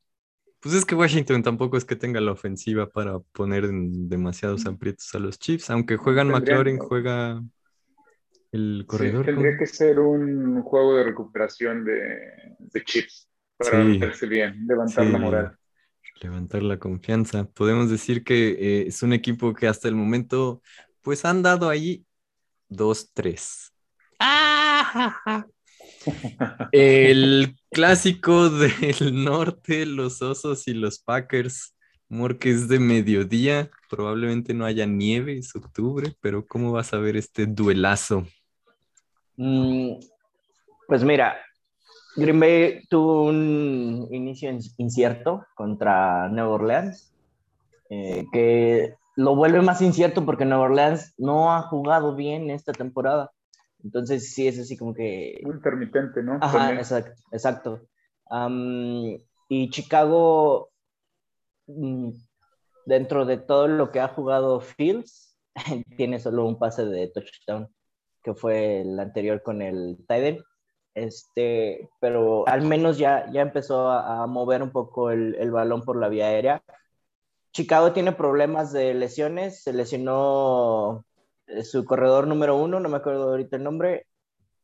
pues 0.60 0.74
es 0.74 0.86
que 0.86 0.96
Washington 0.96 1.44
tampoco 1.44 1.78
es 1.78 1.86
que 1.86 1.96
tenga 1.96 2.20
la 2.20 2.32
ofensiva 2.32 2.90
para 2.90 3.20
poner 3.20 3.66
en 3.66 4.10
demasiados 4.10 4.66
aprietos 4.66 5.14
a 5.14 5.20
los 5.20 5.38
Chiefs, 5.38 5.70
aunque 5.70 5.98
juegan 5.98 6.30
McLaurin, 6.30 6.80
juega 6.80 7.44
el 8.52 8.82
Sí, 8.82 8.88
corredor. 8.88 9.26
tendría 9.26 9.58
que 9.58 9.66
ser 9.68 10.00
un 10.00 10.62
juego 10.64 10.96
de 10.98 11.04
recuperación 11.04 11.86
de, 11.86 12.56
de 12.60 12.84
chips 12.84 13.30
para 13.58 13.84
Sí. 13.84 13.90
meterse 13.90 14.28
bien, 14.28 14.66
levantar 14.68 15.06
Sí. 15.06 15.12
la 15.12 15.18
moral. 15.18 15.56
levantar 16.22 16.64
la 16.64 16.78
confianza. 16.80 17.46
Podemos 17.52 17.90
decir 17.90 18.24
que 18.24 18.50
eh, 18.52 18.88
es 18.88 19.04
un 19.04 19.14
equipo 19.14 19.54
que 19.54 19.68
hasta 19.68 19.88
el 19.88 19.96
momento, 19.96 20.62
pues 21.02 21.24
han 21.26 21.42
dado 21.44 21.70
ahí 21.70 22.06
dos, 22.70 23.12
tres. 23.14 23.74
El 26.72 27.56
clásico 27.72 28.50
del 28.50 29.24
norte, 29.24 29.86
los 29.86 30.22
osos 30.22 30.68
y 30.68 30.74
los 30.74 31.00
Packers. 31.00 31.76
Porque 32.08 32.50
es 32.52 32.68
de 32.68 32.80
mediodía, 32.80 33.70
probablemente 33.88 34.54
no 34.56 34.66
haya 34.66 34.88
nieve, 34.88 35.38
es 35.38 35.56
octubre, 35.56 36.14
pero 36.22 36.46
¿cómo 36.48 36.72
vas 36.72 36.92
a 36.94 36.98
ver 36.98 37.16
este 37.18 37.46
duelazo? 37.46 38.26
Mm, 39.42 39.94
pues 40.86 41.06
mira, 41.06 41.38
Green 42.18 42.42
Bay 42.42 42.82
tuvo 42.90 43.24
un 43.24 44.06
inicio 44.12 44.52
incierto 44.76 45.46
contra 45.56 46.28
Nueva 46.28 46.50
Orleans, 46.50 47.16
eh, 47.90 48.26
que 48.34 48.96
lo 49.16 49.38
vuelve 49.38 49.62
más 49.62 49.82
incierto 49.82 50.26
porque 50.26 50.44
Nueva 50.44 50.66
Orleans 50.66 51.14
no 51.18 51.54
ha 51.54 51.62
jugado 51.62 52.16
bien 52.16 52.50
esta 52.50 52.74
temporada. 52.74 53.32
Entonces 53.82 54.34
sí 54.34 54.46
es 54.46 54.60
así 54.60 54.76
como 54.76 54.94
que... 54.94 55.40
Muy 55.44 55.56
intermitente, 55.56 56.22
¿no? 56.22 56.38
Ajá, 56.42 56.74
exacto. 56.74 57.22
exacto. 57.32 57.82
y 59.48 59.70
Chicago, 59.70 60.70
mm, 61.68 62.10
dentro 62.86 63.26
de 63.26 63.38
todo 63.38 63.70
lo 63.70 63.90
que 63.92 64.02
ha 64.02 64.10
jugado 64.10 64.60
Fields, 64.60 65.40
tiene 65.98 66.20
solo 66.20 66.46
un 66.46 66.60
pase 66.60 66.86
de 66.86 67.08
touchdown, 67.08 67.70
que 68.24 68.34
fue 68.34 68.82
el 68.82 69.00
anterior 69.00 69.42
con 69.42 69.62
el 69.62 69.98
Titan. 70.08 70.40
Este, 70.96 71.90
pero 72.00 72.48
al 72.48 72.64
menos 72.64 72.98
ya, 72.98 73.32
ya 73.32 73.42
empezó 73.42 73.90
a, 73.90 74.26
mover 74.28 74.62
un 74.64 74.72
poco 74.72 75.12
el, 75.12 75.36
el, 75.36 75.52
balón 75.52 75.84
por 75.84 75.98
la 75.98 76.10
vía 76.10 76.28
aérea. 76.28 76.64
Chicago 77.52 77.94
tiene 77.94 78.12
problemas 78.12 78.74
de 78.74 78.94
lesiones, 78.94 79.64
se 79.64 79.74
lesionó 79.74 81.06
eh, 81.48 81.64
su 81.64 81.86
corredor 81.86 82.28
número 82.28 82.58
uno, 82.58 82.80
no 82.80 82.90
me 82.90 82.98
acuerdo 82.98 83.30
ahorita 83.30 83.58
el 83.58 83.64
nombre, 83.64 84.08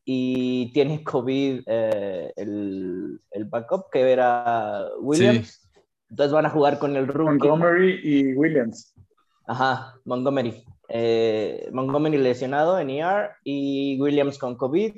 y 0.04 0.72
tiene 0.72 1.02
COVID 1.04 1.62
eh, 1.66 2.32
el, 2.36 3.20
el, 3.30 3.44
backup 3.46 3.90
que 3.90 4.00
era 4.10 4.86
Williams. 5.00 5.62
Entonces 6.08 6.32
van 6.32 6.46
a 6.46 6.50
jugar 6.50 6.78
con 6.78 6.96
el 6.96 7.08
rookie. 7.08 7.30
Montgomery 7.30 8.00
y 8.02 8.34
Williams. 8.34 8.94
Ajá, 9.46 9.94
Montgomery. 10.04 10.64
Eh, 10.88 11.68
Montgomery 11.72 12.18
lesionado 12.18 12.78
en 12.78 12.90
ER 12.90 13.30
y 13.42 14.00
Williams 14.00 14.38
con 14.38 14.56
COVID 14.56 14.94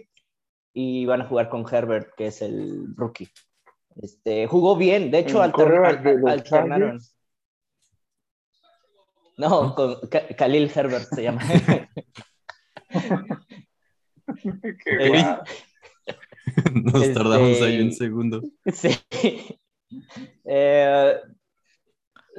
y 0.74 1.06
van 1.06 1.22
a 1.22 1.26
jugar 1.26 1.48
con 1.48 1.64
Herbert, 1.70 2.10
que 2.16 2.26
es 2.26 2.42
el 2.42 2.94
rookie. 2.96 3.28
Este, 4.00 4.46
jugó 4.46 4.76
bien, 4.76 5.10
de 5.10 5.20
hecho 5.20 5.42
alternaron. 5.42 7.00
No, 9.36 9.74
con 9.74 9.96
Khalil 10.36 10.70
Herbert 10.74 11.06
se 11.14 11.22
llama. 11.22 11.40
Nos 16.72 17.14
tardamos 17.14 17.60
ahí 17.62 17.80
un 17.80 17.88
este, 17.88 18.04
segundo. 18.04 18.42
Sí. 18.72 18.90
Eh, 20.44 21.14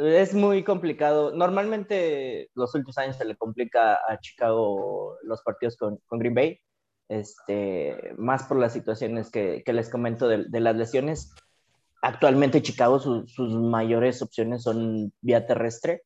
es 0.07 0.33
muy 0.33 0.63
complicado. 0.63 1.31
Normalmente 1.35 2.49
los 2.55 2.73
últimos 2.73 2.97
años 2.97 3.17
se 3.17 3.25
le 3.25 3.35
complica 3.35 3.99
a 4.07 4.19
Chicago 4.19 5.17
los 5.23 5.41
partidos 5.41 5.75
con, 5.77 5.97
con 6.07 6.19
Green 6.19 6.33
Bay 6.33 6.59
este, 7.09 8.13
más 8.17 8.43
por 8.43 8.57
las 8.57 8.71
situaciones 8.71 9.29
que, 9.29 9.63
que 9.65 9.73
les 9.73 9.89
comento 9.89 10.27
de, 10.27 10.45
de, 10.47 10.59
las 10.59 10.75
lesiones. 10.75 11.33
Actualmente 12.01 12.61
Chicago 12.61 12.99
sus 12.99 13.53
mayores 13.53 14.21
opciones 14.21 14.63
son 14.63 15.11
vía 15.19 15.45
terrestre, 15.45 16.03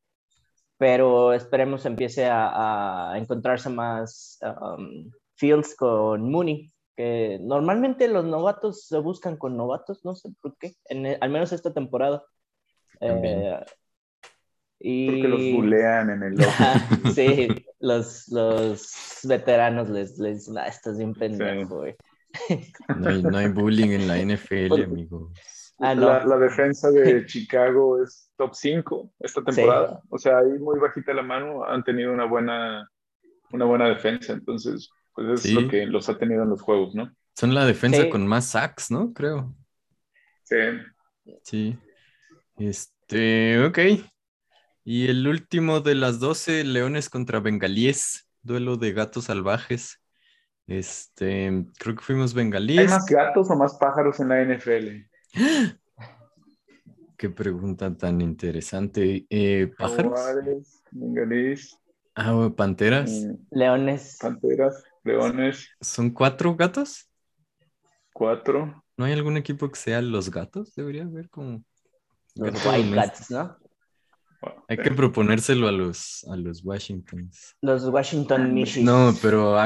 pero 0.77 1.33
esperemos 1.33 1.85
empiece 1.85 2.25
a, 2.25 3.11
a 3.11 3.17
encontrarse 3.17 3.69
más 3.69 4.39
um, 4.41 5.11
fields 5.35 5.75
con 5.75 6.31
Mooney, 6.31 6.71
que 6.95 7.37
normalmente 7.41 8.07
los 8.07 8.25
novatos 8.25 8.87
se 8.87 8.97
buscan 8.97 9.37
con 9.37 9.55
novatos, 9.57 10.03
no 10.03 10.15
sé 10.15 10.29
por 10.41 10.57
qué, 10.57 10.73
en, 10.85 11.17
al 11.21 11.29
menos 11.29 11.51
esta 11.51 11.73
temporada. 11.73 12.23
Eh, 13.01 13.59
y... 14.85 15.07
Porque 15.07 15.27
los 15.29 15.41
bulean 15.53 16.09
en 16.09 16.23
el 16.23 16.37
sí, 17.15 17.47
los, 17.79 18.27
los 18.27 19.21
veteranos 19.23 19.89
les, 19.89 20.19
les 20.19 20.39
dicen, 20.39 20.57
ah, 20.57 20.67
estás 20.67 20.97
bien 20.97 21.13
pendejo, 21.13 21.77
güey. 21.77 21.95
No 22.97 23.09
hay, 23.09 23.21
no 23.21 23.37
hay 23.37 23.47
bullying 23.47 23.91
en 23.91 24.07
la 24.07 24.17
NFL, 24.17 24.83
amigo. 24.83 25.31
Ah, 25.79 25.93
no. 25.93 26.07
la, 26.07 26.25
la, 26.25 26.37
defensa 26.37 26.89
de 26.89 27.25
Chicago 27.27 28.03
es 28.03 28.31
top 28.35 28.55
5 28.55 29.13
esta 29.19 29.43
temporada. 29.43 30.01
O 30.09 30.17
sea, 30.17 30.39
ahí 30.39 30.57
muy 30.59 30.79
bajita 30.79 31.13
la 31.13 31.21
mano 31.21 31.63
han 31.63 31.83
tenido 31.83 32.11
una 32.11 32.25
buena, 32.25 32.89
una 33.51 33.65
buena 33.65 33.87
defensa. 33.87 34.33
Entonces, 34.33 34.89
pues 35.13 35.45
es 35.45 35.53
lo 35.53 35.67
que 35.69 35.85
los 35.85 36.09
ha 36.09 36.17
tenido 36.17 36.41
en 36.41 36.49
los 36.49 36.61
juegos, 36.61 36.95
¿no? 36.95 37.13
Son 37.35 37.53
la 37.53 37.65
defensa 37.65 38.09
con 38.09 38.25
más 38.25 38.47
sacks, 38.47 38.89
¿no? 38.89 39.13
Creo. 39.13 39.53
Sí. 40.43 40.57
Sí. 41.43 41.77
Este, 42.57 43.63
ok. 43.63 43.79
Y 44.85 45.07
el 45.07 45.25
último 45.27 45.79
de 45.79 45.95
las 45.95 46.19
12, 46.19 46.65
Leones 46.65 47.09
contra 47.09 47.39
Bengalíes, 47.39 48.27
duelo 48.41 48.75
de 48.75 48.91
gatos 48.91 49.25
salvajes. 49.25 50.01
Este, 50.67 51.65
creo 51.77 51.95
que 51.95 52.01
fuimos 52.01 52.33
bengalíes. 52.33 52.79
¿Hay 52.79 52.87
más 52.87 53.05
gatos 53.05 53.49
o 53.49 53.55
más 53.55 53.75
pájaros 53.75 54.19
en 54.19 54.29
la 54.29 54.41
NFL? 54.41 55.07
Qué 57.17 57.29
pregunta 57.29 57.95
tan 57.95 58.19
interesante. 58.19 59.25
Eh, 59.29 59.71
¿Pájaros? 59.77 60.19
bengalíes. 60.91 61.79
Ah, 62.15 62.51
panteras. 62.55 63.09
Mm, 63.09 63.35
leones. 63.51 64.17
Panteras, 64.21 64.83
leones. 65.03 65.69
¿Son 65.79 66.09
cuatro 66.09 66.55
gatos? 66.55 67.09
Cuatro. 68.11 68.83
¿No 68.97 69.05
hay 69.05 69.13
algún 69.13 69.37
equipo 69.37 69.69
que 69.71 69.79
sea 69.79 70.01
los 70.01 70.29
gatos? 70.29 70.75
Debería 70.75 71.03
haber 71.03 71.29
como. 71.29 71.63
Los 72.35 72.65
White 72.65 72.95
Cats, 72.95 73.31
¿no? 73.31 73.57
Hay 74.67 74.77
que 74.77 74.91
proponérselo 74.91 75.67
a 75.67 75.71
los, 75.71 76.25
a 76.29 76.35
los 76.35 76.63
Washingtons. 76.63 77.55
Los 77.61 77.85
Washington 77.85 78.53
Michis. 78.53 78.83
No, 78.83 79.13
pero 79.21 79.57
a, 79.57 79.65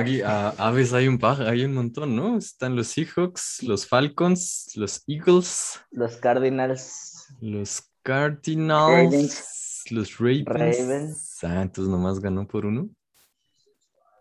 aves 0.58 0.94
hay 0.94 1.08
un, 1.08 1.20
hay 1.24 1.64
un 1.64 1.74
montón, 1.74 2.16
¿no? 2.16 2.38
Están 2.38 2.76
los 2.76 2.88
Seahawks, 2.88 3.64
los 3.64 3.88
Falcons, 3.88 4.72
los 4.76 5.04
Eagles. 5.08 5.80
Los 5.92 6.18
Cardinals. 6.18 7.28
Los 7.42 7.84
Cardinals. 8.04 9.84
Los 9.90 10.18
Ravens. 10.18 10.46
Ravens. 10.46 11.44
Ah, 11.44 11.62
entonces 11.62 11.92
nomás 11.92 12.20
ganó 12.20 12.48
por 12.48 12.66
uno. 12.66 12.90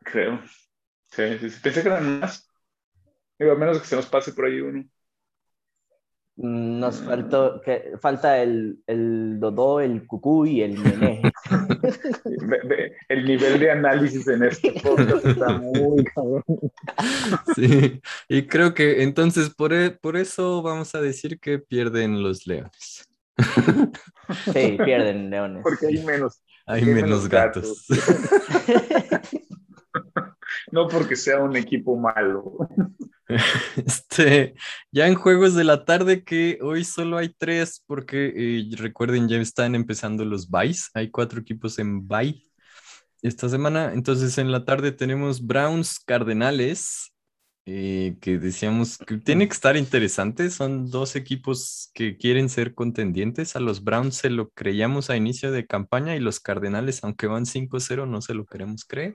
Creo. 0.04 0.40
Sí, 1.10 1.38
sí, 1.40 1.50
sí. 1.50 1.60
Pensé 1.62 1.82
que 1.82 1.88
eran 1.88 2.20
más. 2.20 2.48
Digo, 3.38 3.52
a 3.52 3.56
menos 3.56 3.80
que 3.80 3.86
se 3.86 3.96
nos 3.96 4.06
pase 4.06 4.32
por 4.32 4.46
ahí 4.46 4.60
uno. 4.60 4.84
Nos 6.38 7.00
faltó, 7.00 7.62
que, 7.62 7.92
falta 7.98 8.42
el, 8.42 8.78
el 8.86 9.40
Dodó, 9.40 9.80
el 9.80 10.06
Cucú 10.06 10.44
y 10.44 10.60
el 10.60 10.78
Mené. 10.78 11.22
el 13.08 13.24
nivel 13.24 13.58
de 13.58 13.70
análisis 13.70 14.28
en 14.28 14.42
este 14.42 14.78
podcast 14.82 15.24
está 15.24 15.58
muy 15.58 16.04
cabrón. 16.04 16.44
Sí, 17.54 18.02
y 18.28 18.46
creo 18.46 18.74
que 18.74 19.02
entonces 19.02 19.48
por, 19.48 19.72
e, 19.72 19.92
por 19.92 20.18
eso 20.18 20.60
vamos 20.60 20.94
a 20.94 21.00
decir 21.00 21.40
que 21.40 21.58
pierden 21.58 22.22
los 22.22 22.46
leones. 22.46 23.08
Sí, 24.52 24.76
pierden 24.84 25.30
leones. 25.30 25.62
Porque 25.62 25.86
hay 25.86 26.04
menos. 26.04 26.42
Hay, 26.66 26.84
menos, 26.84 27.28
gatos. 27.28 27.86
no 30.72 30.88
porque 30.88 31.14
sea 31.14 31.38
un 31.38 31.56
equipo 31.56 31.96
malo. 31.96 32.68
Este, 33.76 34.54
ya 34.92 35.06
en 35.08 35.14
juegos 35.14 35.54
de 35.54 35.64
la 35.64 35.84
tarde 35.84 36.24
que 36.24 36.58
hoy 36.62 36.84
solo 36.84 37.18
hay 37.18 37.30
tres 37.36 37.82
porque 37.86 38.32
eh, 38.36 38.76
recuerden 38.76 39.28
ya 39.28 39.38
están 39.38 39.74
empezando 39.74 40.24
los 40.24 40.48
buys, 40.48 40.90
hay 40.94 41.10
cuatro 41.10 41.40
equipos 41.40 41.78
en 41.78 42.06
buy 42.06 42.42
esta 43.22 43.48
semana, 43.48 43.92
entonces 43.94 44.38
en 44.38 44.52
la 44.52 44.64
tarde 44.64 44.92
tenemos 44.92 45.44
Browns 45.44 45.98
Cardenales, 45.98 47.12
eh, 47.64 48.16
que 48.20 48.38
decíamos 48.38 48.98
que 48.98 49.16
tiene 49.18 49.48
que 49.48 49.54
estar 49.54 49.76
interesante, 49.76 50.50
son 50.50 50.90
dos 50.90 51.16
equipos 51.16 51.90
que 51.94 52.16
quieren 52.16 52.48
ser 52.48 52.74
contendientes, 52.74 53.56
a 53.56 53.60
los 53.60 53.82
Browns 53.82 54.16
se 54.16 54.30
lo 54.30 54.50
creíamos 54.50 55.10
a 55.10 55.16
inicio 55.16 55.50
de 55.50 55.66
campaña 55.66 56.14
y 56.14 56.20
los 56.20 56.38
Cardenales, 56.38 57.02
aunque 57.02 57.26
van 57.26 57.46
5-0, 57.46 58.06
no 58.06 58.22
se 58.22 58.34
lo 58.34 58.46
queremos 58.46 58.84
creer, 58.84 59.14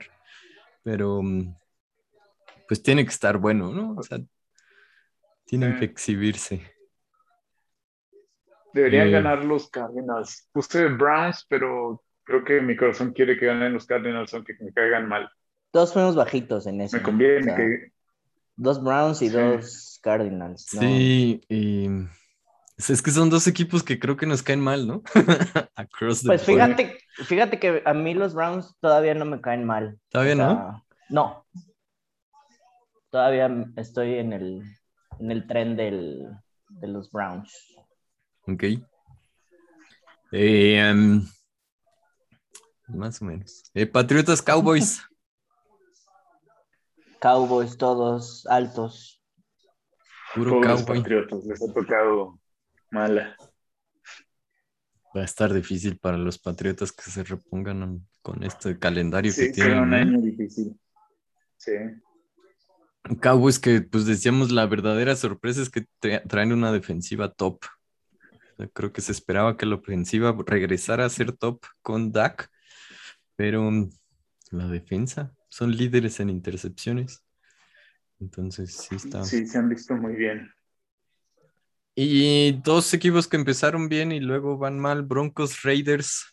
pero 0.84 1.22
mm, 1.24 1.56
pues 2.72 2.82
tiene 2.82 3.04
que 3.04 3.12
estar 3.12 3.38
bueno, 3.38 3.74
¿no? 3.74 3.96
O 3.98 4.02
sea, 4.02 4.18
tienen 5.44 5.78
que 5.78 5.84
exhibirse. 5.84 6.62
Deberían 8.74 9.10
eh, 9.10 9.12
ganar 9.12 9.44
los 9.44 9.70
Cardinals. 9.70 10.48
Puse 10.54 10.88
Browns, 10.88 11.46
pero 11.50 12.02
creo 12.24 12.46
que 12.46 12.62
mi 12.62 12.78
corazón 12.78 13.12
quiere 13.12 13.38
que 13.38 13.48
ganen 13.48 13.74
los 13.74 13.86
Cardinals, 13.86 14.34
aunque 14.34 14.54
me 14.62 14.72
caigan 14.72 15.10
mal. 15.10 15.30
Dos 15.74 15.92
fuimos 15.92 16.16
bajitos 16.16 16.66
en 16.66 16.80
eso. 16.80 16.96
Me 16.96 17.04
conviene 17.04 17.54
que... 17.54 17.92
Dos 18.56 18.82
Browns 18.82 19.22
y 19.22 19.28
dos 19.28 20.00
Cardinals. 20.02 20.64
Sí, 20.64 21.42
y 21.50 21.90
Es 22.78 23.02
que 23.02 23.12
son 23.12 23.30
dos 23.30 23.48
equipos 23.48 23.84
que 23.84 24.00
creo 24.00 24.16
que 24.16 24.28
nos 24.28 24.44
caen 24.44 24.62
mal, 24.62 24.88
¿no? 24.88 25.04
Across 25.76 26.22
the 26.22 26.28
Pues 26.28 26.44
fíjate, 26.44 27.00
fíjate 27.26 27.60
que 27.60 27.84
a 27.86 27.94
mí 27.94 28.14
los 28.14 28.34
Browns 28.34 28.74
todavía 28.80 29.14
no 29.14 29.26
me 29.26 29.42
caen 29.42 29.66
mal. 29.66 30.00
¿Todavía 30.10 30.36
O 30.36 30.38
no? 30.38 30.86
No. 31.10 31.46
Todavía 33.12 33.50
estoy 33.76 34.16
en 34.16 34.34
el, 34.34 34.64
en 35.20 35.32
el 35.32 35.46
tren 35.48 35.76
del, 35.76 36.28
de 36.70 36.88
los 36.88 37.12
Browns. 37.12 37.76
Ok. 38.48 38.64
Eh, 40.32 40.78
em, 40.80 41.22
más 42.88 43.22
o 43.22 43.26
menos. 43.26 43.64
Eh, 43.74 43.86
Patriotas 43.86 44.42
Cowboys. 44.42 45.02
Cowboys 47.22 47.78
todos 47.78 48.46
altos. 48.48 49.22
Puro 50.34 50.52
Pobres 50.62 50.82
cowboy. 50.84 50.98
patriotas, 51.00 51.44
les 51.46 51.62
ha 51.62 51.74
tocado 51.74 52.40
mala. 52.90 53.36
Va 55.16 55.22
a 55.22 55.26
estar 55.26 55.54
difícil 55.54 56.00
para 56.00 56.18
los 56.18 56.40
Patriotas 56.40 56.92
que 56.94 57.12
se 57.12 57.24
repongan 57.26 58.08
con 58.22 58.42
este 58.44 58.80
calendario 58.80 59.32
que 59.36 59.48
Sí, 59.48 59.52
tienen. 59.52 59.80
un 59.80 59.94
¿eh? 59.94 59.98
año 59.98 60.22
difícil. 60.22 60.80
Sí. 61.58 61.72
Cowboys 63.22 63.60
que, 63.60 63.82
pues 63.82 64.06
decíamos, 64.06 64.52
la 64.52 64.66
verdadera 64.68 65.16
sorpresa 65.16 65.62
es 65.62 65.70
que 65.70 65.86
tra- 66.02 66.28
traen 66.28 66.54
una 66.54 66.72
defensiva 66.72 67.32
top. 67.32 67.60
Creo 68.74 68.94
que 68.94 69.02
se 69.02 69.12
esperaba 69.12 69.58
que 69.58 69.66
la 69.66 69.76
ofensiva 69.76 70.36
regresara 70.46 71.06
a 71.06 71.10
ser 71.10 71.32
top 71.32 71.66
con 71.82 72.12
Dak, 72.12 72.50
pero 73.36 73.72
mm, 73.72 73.90
la 74.52 74.68
defensa 74.68 75.34
son 75.50 75.76
líderes 75.76 76.20
en 76.20 76.30
intercepciones. 76.30 77.24
Entonces, 78.20 78.72
sí 78.72 78.96
está. 78.96 79.24
Sí, 79.24 79.48
se 79.48 79.58
han 79.58 79.68
visto 79.68 79.96
muy 79.96 80.14
bien. 80.16 80.54
Y 81.96 82.54
dos 82.64 82.94
equipos 82.94 83.28
que 83.28 83.36
empezaron 83.36 83.90
bien 83.90 84.12
y 84.12 84.20
luego 84.20 84.58
van 84.58 84.80
mal, 84.80 85.02
Broncos, 85.04 85.64
Raiders. 85.64 86.26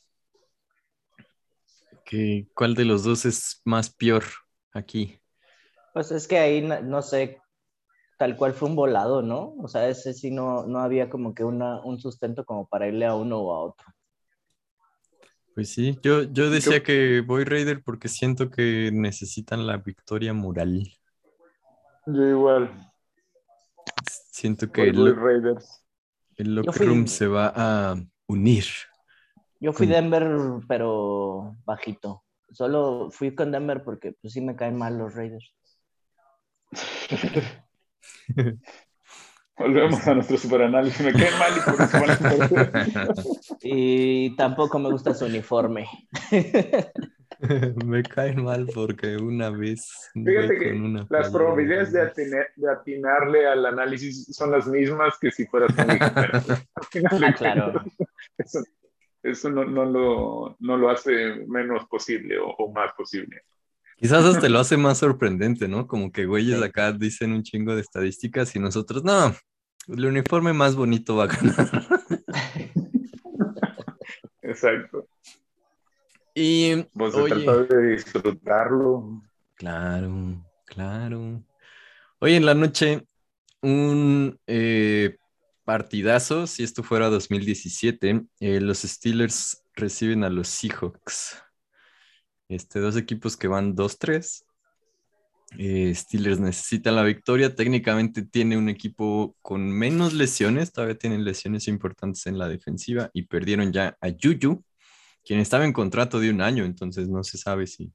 ¿Qué- 2.05 2.47
¿Cuál 2.55 2.75
de 2.75 2.85
los 2.85 3.05
dos 3.05 3.25
es 3.25 3.61
más 3.65 3.91
peor 3.91 4.25
aquí? 4.73 5.18
Pues 5.93 6.11
es 6.13 6.29
que 6.29 6.39
ahí 6.39 6.63
no, 6.63 6.81
no 6.83 7.03
sé, 7.03 7.41
tal 8.19 8.37
cual 8.37 8.55
fue 8.55 8.69
un 8.69 8.77
volado, 8.77 9.23
¿no? 9.23 9.55
O 9.63 9.69
sea, 9.69 9.89
ese 9.89 10.13
sí 10.15 10.31
no, 10.31 10.67
no 10.67 10.81
había 10.81 11.09
como 11.09 11.35
que 11.35 11.45
una, 11.45 11.81
un 11.85 11.99
sustento 11.99 12.45
como 12.45 12.67
para 12.67 12.89
irle 12.89 13.07
a 13.07 13.15
uno 13.15 13.39
o 13.39 13.55
a 13.55 13.61
otro. 13.61 13.87
Pues 15.55 15.71
sí, 15.71 15.99
yo, 16.03 16.23
yo 16.23 16.51
decía 16.51 16.83
que 16.85 17.21
voy 17.21 17.45
Raider 17.45 17.83
porque 17.83 18.09
siento 18.09 18.49
que 18.49 18.91
necesitan 18.93 19.67
la 19.67 19.79
victoria 19.79 20.33
moral. 20.33 20.87
Yo 22.07 22.23
igual. 22.29 22.71
Siento 24.31 24.71
que 24.71 24.83
Voy, 24.83 24.93
voy 24.93 25.11
el, 25.11 25.17
Raiders. 25.17 25.85
el 26.37 26.55
locker 26.55 26.73
fui- 26.75 26.87
room 26.87 27.07
se 27.09 27.27
va 27.27 27.53
a 27.57 27.97
unir. 28.29 28.65
Yo 29.61 29.73
fui. 29.73 29.89
Denver, 29.89 30.25
pero 30.69 31.57
bajito. 31.65 32.23
Solo 32.53 33.11
fui 33.11 33.35
con 33.35 33.51
Denver 33.51 33.83
porque 33.83 34.13
pues 34.13 34.33
sí 34.33 34.41
me 34.41 34.55
caen 34.55 34.77
mal 34.77 34.97
los 34.97 35.13
Raiders. 35.15 35.53
Volvemos 39.57 40.07
a 40.07 40.15
nuestro 40.15 40.37
superanálisis. 40.37 41.01
Me 41.05 41.13
cae 41.13 41.31
mal 41.39 41.53
y 41.57 41.61
por 41.61 41.81
eso 41.81 42.01
van 42.01 42.11
a. 42.11 43.15
Y 43.63 44.37
tampoco 44.37 44.79
me 44.79 44.91
gusta 44.91 45.15
su 45.15 45.25
uniforme. 45.25 45.89
Me 47.85 48.03
cae 48.03 48.35
mal 48.35 48.69
porque 48.73 49.17
una 49.17 49.51
vez 49.51 50.11
Fíjate 50.15 50.59
que 50.59 50.71
con 50.71 50.83
una 50.85 51.07
Las 51.09 51.31
probabilidades 51.31 51.93
de, 51.93 52.03
atine- 52.03 52.47
de 52.57 52.71
atinarle 52.71 53.47
al 53.47 53.65
análisis 53.67 54.27
son 54.35 54.51
las 54.53 54.67
mismas 54.67 55.19
que 55.21 55.31
si 55.31 55.47
fueras 55.47 55.71
un 55.79 55.91
Ah, 55.91 57.33
claro. 57.35 57.85
Eso, 58.39 58.61
eso 59.23 59.51
no, 59.51 59.65
no 59.65 59.85
lo, 59.85 60.57
no 60.61 60.77
lo 60.77 60.91
hace 60.91 61.45
menos 61.47 61.87
posible 61.87 62.39
o, 62.39 62.49
o 62.49 62.73
más 62.73 62.93
posible. 62.95 63.43
Quizás 63.99 64.25
hasta 64.25 64.49
lo 64.53 64.59
hace 64.61 64.77
más 64.77 64.99
sorprendente, 64.99 65.69
¿no? 65.69 65.87
Como 65.87 66.13
que 66.13 66.27
güeyes 66.27 66.59
Sí. 66.59 66.65
acá 66.65 66.93
dicen 66.93 67.33
un 67.33 67.43
chingo 67.43 67.75
de 67.75 67.81
estadísticas 67.81 68.55
y 68.57 68.61
nosotros, 68.61 69.05
no, 69.05 69.35
el 69.89 70.05
uniforme 70.07 70.53
más 70.53 70.77
bonito 70.77 71.17
va 71.17 71.25
a 71.25 71.27
ganar. 71.29 71.89
Exacto. 74.43 75.07
Y, 76.35 76.83
Pues 76.95 77.15
se 77.15 77.21
oye, 77.21 77.45
trata 77.45 77.75
de 77.75 77.89
disfrutarlo. 77.93 79.23
claro, 79.55 80.45
claro. 80.67 81.43
Hoy 82.21 82.35
en 82.35 82.47
la 82.47 82.55
noche, 82.55 83.05
un 83.61 84.39
eh, 84.47 85.17
partidazo, 85.65 86.47
si 86.47 86.63
esto 86.63 86.83
fuera 86.83 87.09
2017, 87.09 88.25
eh, 88.41 88.61
los 88.61 88.79
Steelers 88.83 89.65
reciben 89.75 90.25
a 90.25 90.31
los 90.31 90.49
Seahawks. 90.49 91.43
Este, 92.49 92.81
dos 92.81 92.97
equipos 92.97 93.37
que 93.37 93.49
van 93.49 93.77
2-3. 93.77 94.45
Eh, 95.57 95.95
Steelers 95.95 96.41
necesita 96.41 96.93
la 96.93 97.03
victoria. 97.03 97.55
Técnicamente 97.55 98.23
tiene 98.23 98.57
un 98.57 98.69
equipo 98.69 99.37
con 99.43 99.71
menos 99.71 100.13
lesiones. 100.15 100.73
Todavía 100.73 100.99
tienen 100.99 101.25
lesiones 101.25 101.69
importantes 101.69 102.27
en 102.27 102.39
la 102.39 102.49
defensiva 102.49 103.11
y 103.13 103.23
perdieron 103.23 103.73
ya 103.73 103.97
a 104.01 104.09
Juju, 104.11 104.63
quien 105.25 105.41
estaba 105.41 105.65
en 105.65 105.73
contrato 105.73 106.21
de 106.21 106.31
un 106.31 106.41
año. 106.41 106.65
Entonces 106.65 107.09
no 107.09 107.23
se 107.23 107.39
sabe 107.39 107.67
si, 107.67 107.93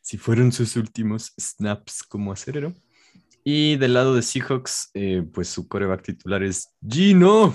si 0.00 0.16
fueron 0.16 0.52
sus 0.52 0.76
últimos 0.76 1.34
snaps 1.38 2.02
como 2.02 2.32
acerero. 2.32 2.74
Y 3.44 3.76
del 3.76 3.94
lado 3.94 4.14
de 4.14 4.22
Seahawks, 4.22 4.90
eh, 4.94 5.24
pues 5.32 5.48
su 5.48 5.66
coreback 5.66 6.02
titular 6.02 6.44
es 6.44 6.68
Gino. 6.86 7.54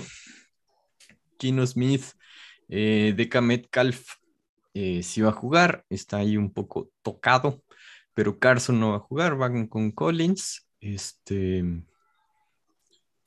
Gino 1.40 1.66
Smith. 1.66 2.04
Eh, 2.68 3.14
Deca 3.16 3.40
Metcalf 3.40 4.18
eh, 4.98 5.02
sí 5.02 5.20
va 5.20 5.30
a 5.30 5.32
jugar. 5.32 5.84
Está 5.88 6.18
ahí 6.18 6.36
un 6.36 6.52
poco 6.52 6.90
tocado 7.02 7.62
pero 8.18 8.36
Carson 8.36 8.80
no 8.80 8.90
va 8.90 8.96
a 8.96 8.98
jugar, 8.98 9.36
van 9.36 9.68
con 9.68 9.92
Collins. 9.92 10.66
Este. 10.80 11.62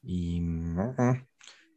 Y. 0.03 0.41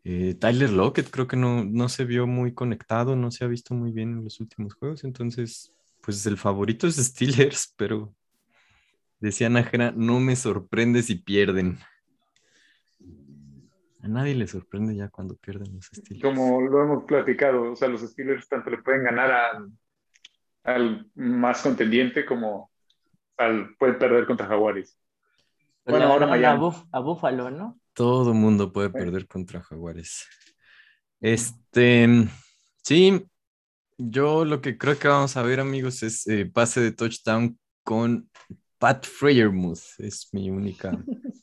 eh, 0.03 0.35
Tyler 0.35 0.71
Lockett 0.71 1.11
creo 1.11 1.29
que 1.29 1.37
no, 1.37 1.65
no 1.65 1.89
se 1.89 2.07
vio 2.07 2.27
muy 2.27 2.55
conectado, 2.55 3.15
no 3.15 3.31
se 3.31 3.45
ha 3.45 3.47
visto 3.47 3.73
muy 3.73 3.93
bien 3.93 4.15
en 4.15 4.25
los 4.25 4.41
últimos 4.41 4.75
juegos. 4.75 5.05
Entonces, 5.05 5.73
pues 6.01 6.27
el 6.27 6.37
favorito 6.37 6.89
es 6.89 6.97
Steelers, 6.97 7.73
pero 7.77 8.13
decía 9.21 9.49
Nájera, 9.49 9.93
no 9.97 10.19
me 10.19 10.35
sorprende 10.35 11.01
si 11.05 11.15
pierden. 11.15 11.79
A 14.05 14.09
nadie 14.09 14.35
le 14.35 14.47
sorprende 14.47 14.95
ya 14.95 15.09
cuando 15.09 15.35
pierden 15.37 15.75
los 15.75 15.87
Steelers. 15.87 16.23
Como 16.23 16.61
lo 16.61 16.83
hemos 16.83 17.05
platicado, 17.05 17.73
o 17.73 17.75
sea, 17.77 17.89
los 17.89 18.03
Steelers 18.03 18.47
tanto 18.47 18.69
le 18.69 18.83
pueden 18.83 19.03
ganar 19.03 19.31
a- 19.31 19.67
al 20.65 21.11
más 21.15 21.63
contendiente 21.63 22.27
como 22.27 22.71
al 23.39 23.75
pueden 23.77 23.99
perder 23.99 24.27
contra 24.27 24.47
Jaguares. 24.47 24.99
Pero 25.85 25.97
Bueno, 25.99 26.13
ahora 26.13 26.27
a, 26.27 26.29
Miami. 26.29 26.61
Buf- 26.61 26.87
a 26.93 27.01
Buffalo, 27.01 27.51
¿no? 27.51 27.81
Todo 27.95 28.35
mundo 28.35 28.73
puede 28.75 28.91
perder 28.91 29.27
contra 29.27 29.63
Jaguares. 29.63 30.27
Este, 31.21 32.07
sí, 32.83 33.25
yo 33.97 34.45
lo 34.45 34.61
que 34.61 34.77
creo 34.77 34.99
que 34.99 35.09
vamos 35.09 35.37
a 35.39 35.43
ver, 35.43 35.61
amigos, 35.61 36.03
es 36.03 36.27
eh, 36.27 36.45
pase 36.45 36.81
de 36.83 36.93
touchdown 36.93 37.59
con 37.83 38.29
Pat 38.79 39.07
Freyermuth. 39.07 39.81
Es 39.99 40.29
mi 40.33 40.51
única. 40.51 40.91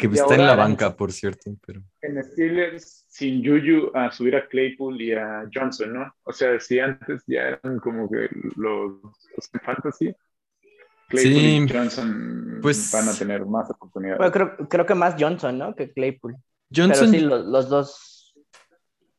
Que 0.00 0.06
Y 0.06 0.14
está 0.14 0.34
en 0.34 0.46
la 0.46 0.56
banca, 0.56 0.96
por 0.96 1.12
cierto, 1.12 1.50
pero. 1.66 1.82
En 2.00 2.24
Steelers, 2.24 3.04
sin 3.08 3.44
Juju, 3.44 3.90
a 3.94 4.10
subir 4.10 4.34
a 4.34 4.48
Claypool 4.48 4.98
y 5.00 5.12
a 5.12 5.44
Johnson, 5.52 5.92
¿no? 5.92 6.14
O 6.22 6.32
sea, 6.32 6.58
si 6.58 6.78
antes 6.78 7.22
ya 7.26 7.42
eran 7.60 7.78
como 7.80 8.08
que 8.10 8.28
los, 8.56 8.94
fantasy, 9.62 10.14
Claypool 11.08 11.32
Sí, 11.34 11.56
y 11.56 11.68
Johnson 11.68 12.58
pues- 12.62 12.90
van 12.92 13.08
a 13.08 13.12
tener 13.12 13.44
más 13.44 13.68
oportunidades. 13.70 14.18
Bueno, 14.18 14.32
creo, 14.32 14.68
creo 14.68 14.86
que 14.86 14.94
más 14.94 15.16
Johnson, 15.18 15.58
¿no? 15.58 15.74
Que 15.74 15.92
Claypool. 15.92 16.36
Johnson, 16.74 17.10
Pero 17.10 17.20
sí, 17.20 17.26
los, 17.28 17.46
los 17.46 17.68
dos. 17.68 18.34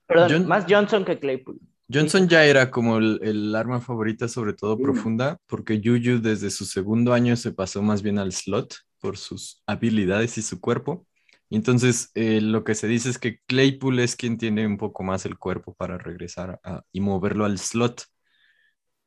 Perdón, 0.07 0.29
John- 0.31 0.47
más 0.47 0.65
Johnson 0.67 1.05
que 1.05 1.19
Claypool. 1.19 1.59
Johnson 1.93 2.27
ya 2.27 2.45
era 2.45 2.71
como 2.71 2.97
el, 2.97 3.19
el 3.21 3.55
arma 3.55 3.81
favorita, 3.81 4.27
sobre 4.29 4.53
todo 4.53 4.77
Sí. 4.77 4.83
profunda, 4.83 5.37
porque 5.45 5.79
Juju 5.83 6.21
desde 6.21 6.49
su 6.49 6.63
segundo 6.65 7.13
año 7.13 7.35
se 7.35 7.51
pasó 7.51 7.81
más 7.83 8.01
bien 8.01 8.17
al 8.17 8.31
slot 8.31 8.73
por 9.01 9.17
sus 9.17 9.63
habilidades 9.67 10.37
y 10.39 10.43
su 10.43 10.61
cuerpo. 10.61 11.07
Y 11.49 11.57
entonces 11.57 12.11
eh, 12.15 12.41
lo 12.41 12.63
que 12.63 12.75
se 12.75 12.87
dice 12.87 13.09
es 13.09 13.19
que 13.19 13.39
Claypool 13.47 13.99
es 13.99 14.15
quien 14.15 14.37
tiene 14.37 14.67
un 14.67 14.77
poco 14.77 15.03
más 15.03 15.25
el 15.25 15.37
cuerpo 15.39 15.73
para 15.75 15.97
regresar 15.99 16.59
a- 16.63 16.83
y 16.93 17.01
moverlo 17.01 17.45
al 17.45 17.59
slot. 17.59 18.03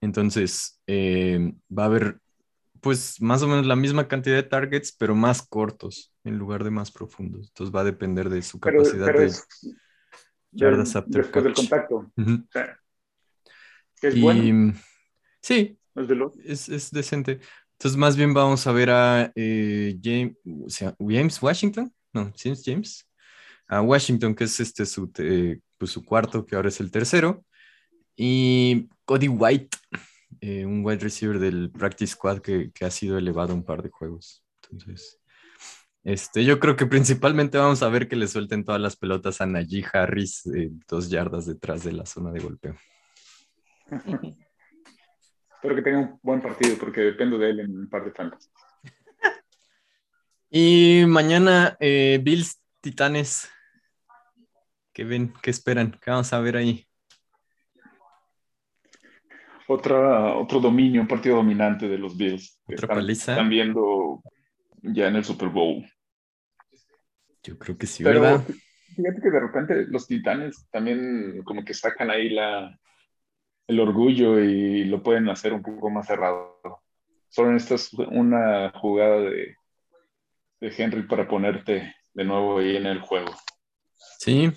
Entonces 0.01 0.81
eh, 0.87 1.55
va 1.77 1.85
a 1.85 1.87
haber 1.87 2.19
pues 2.81 3.21
más 3.23 3.43
o 3.43 3.49
menos 3.49 3.67
la 3.67 3.77
misma 3.77 4.09
cantidad 4.09 4.37
de 4.37 4.43
targets, 4.45 4.93
pero 4.99 5.15
más 5.15 5.43
cortos 5.47 6.15
en 6.25 6.39
lugar 6.39 6.65
de 6.65 6.71
más 6.71 6.91
profundos. 6.93 7.49
Entonces 7.49 7.75
va 7.75 7.81
a 7.83 7.85
depender 7.85 8.31
de 8.31 8.43
su 8.43 8.61
pero, 8.61 8.83
capacidad 8.83 9.07
pero 9.07 9.21
de 9.21 9.27
es 9.27 9.47
yardas 10.53 10.97
after 10.97 11.23
después 11.23 11.45
del 11.45 11.55
contacto. 11.55 11.97
Ujú. 12.17 12.33
O 12.49 12.53
sea, 12.53 12.79
que 14.01 14.09
es 14.09 14.15
Y 14.15 14.21
bueno, 14.21 14.43
sí, 15.43 15.79
es, 16.45 16.69
es 16.69 16.91
decente. 16.91 17.41
Entonces, 17.75 17.99
más 17.99 18.17
bien 18.17 18.33
vamos 18.33 18.67
a 18.67 18.73
ver 18.73 18.91
a 18.91 19.33
eh, 19.35 19.99
James, 20.03 20.37
James 20.99 21.43
Washington, 21.43 21.93
no, 22.13 22.33
James 22.37 22.63
James, 22.65 23.09
a 23.69 23.83
Washington, 23.83 24.35
que 24.35 24.45
es 24.45 24.61
este 24.61 24.87
su, 24.87 25.11
eh, 25.19 25.61
pues, 25.79 25.91
su 25.91 26.05
cuarto, 26.05 26.47
que 26.47 26.57
ahora 26.57 26.69
es 26.69 26.81
el 26.81 26.91
tercero. 26.91 27.45
Y 28.17 28.89
Cody 29.05 29.29
White, 29.29 29.77
eh, 30.41 30.65
un 30.65 30.85
wide 30.85 31.01
receiver 31.01 31.39
del 31.39 31.71
practice 31.71 32.13
squad 32.13 32.41
que, 32.41 32.71
que, 32.73 32.85
ha 32.85 32.91
sido 32.91 33.19
elevado 33.19 33.55
un 33.55 33.65
par 33.65 33.83
de 33.83 33.91
juegos. 33.91 34.45
Entonces, 34.63 35.21
este, 36.05 36.45
yo 36.45 36.61
creo 36.61 36.77
que 36.77 36.87
principalmente 36.87 37.57
vamos 37.59 37.83
a 37.83 37.89
ver 37.89 38.09
que 38.09 38.17
le 38.17 38.29
suelten 38.29 38.65
todas 38.65 38.81
las 38.81 38.97
pelotas 38.97 39.41
a 39.41 39.47
Najee 39.47 39.85
Harris 39.91 40.47
eh, 40.47 40.71
dos 40.87 41.09
yardas 41.09 41.47
detrás 41.47 41.83
de 41.83 41.93
la 41.93 42.05
zona 42.05 42.31
de 42.31 42.41
golpeo. 42.41 42.77
Espero 45.65 45.77
que 45.77 45.83
tenga 45.83 45.99
un 46.01 46.21
buen 46.23 46.43
partido 46.43 46.77
porque 46.79 47.01
dependo 47.01 47.39
de 47.39 47.49
él 47.49 47.61
en 47.61 47.79
un 47.79 47.89
par 47.89 48.05
de 48.05 48.11
fantasy. 48.11 48.51
Y 50.51 51.05
mañana, 51.09 51.75
eh, 51.81 52.21
Bills 52.23 52.63
Titanes. 52.83 53.51
¿Qué 54.93 55.05
ven? 55.05 55.33
¿Qué 55.43 55.51
esperan? 55.51 55.99
¿Qué 56.03 56.11
vamos 56.11 56.31
a 56.35 56.41
ver 56.41 56.59
ahí? 56.59 56.87
Otra, 59.67 60.35
otro 60.37 60.61
dominio, 60.61 61.01
un 61.01 61.09
partido 61.09 61.37
dominante 61.37 61.89
de 61.89 61.97
los 61.97 62.15
Bills. 62.15 62.61
¿Otra 62.65 62.75
están, 62.75 62.97
paliza? 62.99 63.33
Están 63.33 63.49
viendo 63.49 64.23
ya 64.83 65.09
en 65.09 65.17
el 65.17 65.25
Super 65.25 65.49
Bowl. 65.49 65.83
Yo 67.43 67.59
creo 67.59 67.79
que 67.79 67.87
sí, 67.87 68.05
Pero 68.05 68.21
¿verdad? 68.21 68.45
fíjate 68.95 69.21
que 69.23 69.31
de 69.31 69.41
repente 69.41 69.87
los 69.89 70.07
Titanes 70.07 70.69
también 70.71 71.43
como 71.43 71.65
que 71.65 71.73
sacan 71.73 72.11
ahí 72.11 72.29
la, 72.29 72.79
el 73.67 73.81
orgullo 73.81 74.41
y 74.41 74.85
lo 74.85 75.03
pueden 75.03 75.29
hacer 75.29 75.53
un 75.53 75.63
poco 75.63 75.91
más 75.91 76.07
cerrado. 76.07 76.61
Solo 77.29 77.53
necesitas 77.53 77.93
una 78.11 78.71
jugada 78.79 79.21
de, 79.21 79.57
de 80.61 80.75
Henry 80.77 81.03
para 81.05 81.27
ponerte 81.27 81.95
de 82.13 82.25
nuevo 82.25 82.59
ahí 82.59 82.77
en 82.77 82.87
el 82.87 83.01
juego. 83.01 83.35
Sí, 84.19 84.53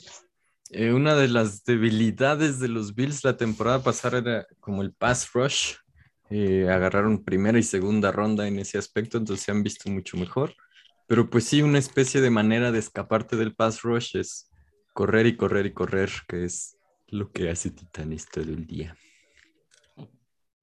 eh, 0.72 0.91
una 0.91 1.15
de 1.15 1.28
las 1.28 1.63
debilidades 1.63 2.60
de 2.60 2.67
los 2.67 2.93
Bills 2.93 3.24
la 3.24 3.38
temporada 3.38 3.82
pasada 3.82 4.20
era 4.20 4.48
como 4.60 4.82
el 4.82 4.93
pass 4.93 5.32
rush. 5.34 5.76
Eh, 6.30 6.70
agarraron 6.70 7.24
primera 7.24 7.58
y 7.58 7.63
segunda 7.63 8.12
ronda 8.12 8.48
en 8.48 8.60
ese 8.60 8.78
aspecto, 8.78 9.17
entonces 9.17 9.46
se 9.46 9.52
han 9.52 9.63
visto 9.63 9.89
mucho 9.89 10.17
mejor. 10.17 10.54
Pero 11.08 11.30
pues 11.30 11.46
sí, 11.46 11.62
una 11.62 11.80
especie 11.80 12.20
de 12.20 12.30
manera 12.30 12.72
de 12.72 12.80
escaparte 12.80 13.38
del 13.38 13.56
pass 13.56 13.82
rush 13.82 14.17
es 14.17 14.52
correr 14.93 15.26
y 15.26 15.38
correr 15.38 15.65
y 15.65 15.74
correr, 15.74 16.10
que 16.28 16.43
es 16.43 16.77
lo 17.08 17.32
que 17.32 17.50
hace 17.50 17.72
Titanes 17.72 18.26
todo 18.28 18.43
el 18.46 18.65
día. 18.65 18.96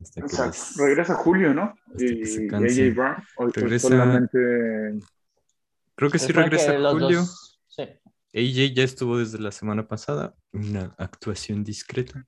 Hasta 0.01 0.21
que 0.21 0.27
O 0.27 0.29
sea, 0.29 0.47
les- 0.47 0.77
regresa 0.77 1.15
Julio, 1.15 1.55
¿no? 1.55 1.75
se 1.97 2.07
Y. 2.07 2.49
AJ 2.55 2.95
Brown. 2.95 3.17
O, 3.37 3.47
Regresa- 3.47 3.89
solamente 3.89 4.39
Creo 5.97 6.11
que 6.11 6.19
sí 6.19 6.33
regresa 6.33 6.73
Julio. 6.91 7.21
dos- 7.21 7.61
sí. 7.69 7.83
AJ 8.35 8.75
ya 8.75 8.83
estuvo 8.83 9.17
desde 9.19 9.39
la 9.39 9.53
semana 9.53 9.87
pasada, 9.87 10.35
una 10.53 10.95
actuación 10.99 11.63
discreta. 11.65 12.27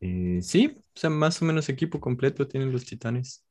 Eh, 0.00 0.40
sí, 0.42 0.76
o 0.78 0.98
sea, 0.98 1.10
más 1.10 1.40
o 1.40 1.44
menos 1.44 1.68
equipo 1.68 2.00
completo 2.00 2.48
tienen 2.48 2.72
los 2.72 2.84
Titanes. 2.86 3.44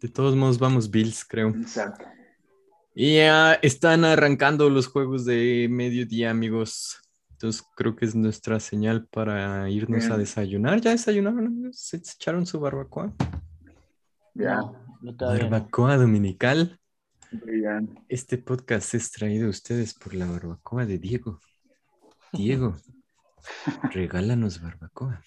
De 0.00 0.08
todos 0.08 0.34
modos, 0.34 0.58
vamos 0.58 0.90
Bills, 0.90 1.24
creo. 1.24 1.48
Exacto. 1.50 2.04
Y 2.94 3.16
ya 3.16 3.54
están 3.54 4.04
arrancando 4.04 4.68
los 4.70 4.86
juegos 4.86 5.24
de 5.24 5.66
mediodía, 5.70 6.30
amigos. 6.30 6.98
Entonces 7.34 7.64
creo 7.76 7.96
que 7.96 8.04
es 8.04 8.14
nuestra 8.14 8.60
señal 8.60 9.06
para 9.08 9.68
irnos 9.68 10.06
a 10.06 10.16
desayunar. 10.16 10.80
¿Ya 10.80 10.92
desayunaron? 10.92 11.72
¿Se 11.72 11.96
echaron 11.96 12.46
su 12.46 12.60
barbacoa? 12.60 13.12
Ya, 14.34 14.60
No. 15.02 15.12
Barbacoa 15.18 15.96
dominical. 15.96 16.78
Este 18.08 18.38
podcast 18.38 18.94
es 18.94 19.10
traído 19.10 19.48
a 19.48 19.50
ustedes 19.50 19.92
por 19.94 20.14
la 20.14 20.26
barbacoa 20.30 20.86
de 20.86 20.98
Diego. 20.98 21.40
Diego, 22.32 22.76
regálanos 23.92 24.62
barbacoa. 24.62 25.20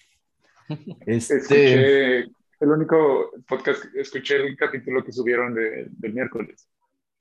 Este, 1.06 1.36
Escuché 1.36 2.18
el 2.60 2.68
único 2.68 3.30
podcast, 3.46 3.84
escuché 3.94 4.36
el 4.46 4.56
capítulo 4.56 5.04
que 5.04 5.12
subieron 5.12 5.54
de- 5.54 5.86
del 5.90 6.12
miércoles 6.12 6.68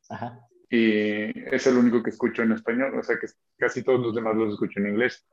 Ajá. 0.09 0.39
Y 0.69 1.53
es 1.55 1.65
el 1.67 1.77
único 1.77 2.03
que 2.03 2.09
escucho 2.09 2.43
en 2.43 2.51
español, 2.51 2.97
o 2.99 3.03
sea 3.03 3.17
que 3.19 3.27
casi 3.57 3.83
todos 3.83 3.99
los 3.99 4.13
demás 4.15 4.35
los 4.35 4.53
escucho 4.53 4.79
en 4.79 4.89
inglés. 4.89 5.25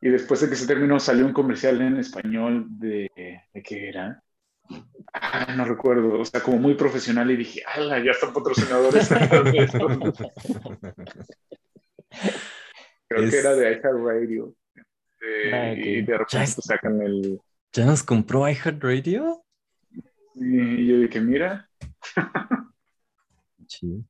Y 0.00 0.08
después 0.08 0.40
de 0.40 0.48
que 0.48 0.56
se 0.56 0.66
terminó 0.66 0.98
salió 0.98 1.24
un 1.26 1.32
comercial 1.32 1.80
en 1.80 1.96
español 1.98 2.66
de, 2.68 3.10
¿de 3.54 3.62
qué 3.62 3.88
era? 3.88 4.22
Ah, 5.12 5.54
no 5.56 5.64
recuerdo, 5.64 6.20
o 6.20 6.24
sea, 6.24 6.40
como 6.40 6.58
muy 6.58 6.74
profesional 6.74 7.30
y 7.30 7.36
dije, 7.36 7.62
¡ala! 7.74 7.98
Ya 8.04 8.12
están 8.12 8.32
patrocinadores. 8.32 9.08
de 9.08 9.58
esto". 9.58 9.88
Creo 13.08 13.22
Es- 13.24 13.30
que 13.30 13.38
era 13.38 13.54
de 13.54 13.72
iHeartRadio. 13.72 14.54
Ah. 15.52 15.72
Y 15.76 16.02
de 16.02 16.18
repente 16.18 16.42
es- 16.44 16.56
sacan 16.60 17.00
el... 17.02 17.40
¿Ya 17.72 17.84
nos 17.86 18.02
compró 18.02 18.48
iHeartRadio? 18.48 19.44
Y 20.34 20.86
yo 20.86 20.98
dije, 21.00 21.20
mira, 21.20 21.68
Sí. 23.66 24.04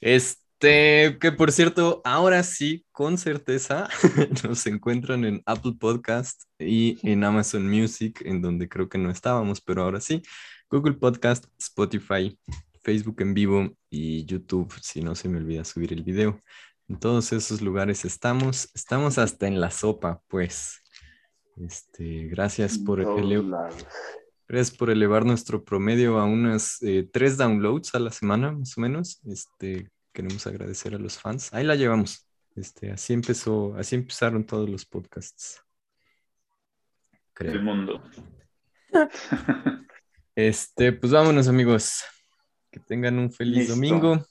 Este, 0.00 1.18
que 1.20 1.32
por 1.36 1.52
cierto, 1.52 2.02
ahora 2.04 2.42
sí, 2.42 2.84
con 2.92 3.18
certeza, 3.18 3.88
nos 4.44 4.66
encuentran 4.66 5.24
en 5.24 5.42
Apple 5.46 5.74
Podcast 5.78 6.42
y 6.58 6.98
en 7.02 7.24
Amazon 7.24 7.68
Music, 7.68 8.22
en 8.24 8.42
donde 8.42 8.68
creo 8.68 8.88
que 8.88 8.98
no 8.98 9.10
estábamos, 9.10 9.60
pero 9.60 9.82
ahora 9.82 10.00
sí, 10.00 10.22
Google 10.70 10.94
Podcast, 10.94 11.46
Spotify, 11.58 12.38
Facebook 12.82 13.20
en 13.20 13.34
vivo 13.34 13.76
y 13.90 14.24
YouTube, 14.24 14.72
si 14.80 15.00
no 15.00 15.14
se 15.14 15.28
me 15.28 15.38
olvida 15.38 15.64
subir 15.64 15.92
el 15.92 16.02
video. 16.02 16.40
En 16.88 16.98
todos 16.98 17.32
esos 17.32 17.60
lugares 17.60 18.04
estamos, 18.04 18.70
estamos 18.74 19.18
hasta 19.18 19.48
en 19.48 19.60
la 19.60 19.70
sopa, 19.70 20.22
pues. 20.28 20.80
Este, 21.56 22.28
gracias 22.28 22.78
por 22.78 23.00
lados. 23.00 23.86
Gracias 24.48 24.76
por 24.76 24.90
elevar 24.90 25.24
nuestro 25.24 25.64
promedio 25.64 26.18
a 26.18 26.24
unas 26.24 26.80
eh, 26.82 27.08
tres 27.12 27.36
downloads 27.36 27.96
a 27.96 27.98
la 27.98 28.12
semana, 28.12 28.52
más 28.52 28.78
o 28.78 28.80
menos. 28.80 29.20
Este, 29.26 29.90
queremos 30.12 30.46
agradecer 30.46 30.94
a 30.94 30.98
los 30.98 31.18
fans. 31.18 31.52
Ahí 31.52 31.64
la 31.64 31.74
llevamos. 31.74 32.28
Este, 32.54 32.92
así 32.92 33.12
empezó, 33.12 33.74
así 33.76 33.96
empezaron 33.96 34.46
todos 34.46 34.70
los 34.70 34.86
podcasts. 34.86 35.60
Creo. 37.32 37.60
mundo. 37.62 38.02
Este, 40.38 40.92
pues 40.92 41.12
vámonos, 41.12 41.48
amigos. 41.48 42.04
Que 42.70 42.78
tengan 42.78 43.18
un 43.18 43.32
feliz 43.32 43.70
Listo. 43.70 43.72
domingo. 43.74 44.22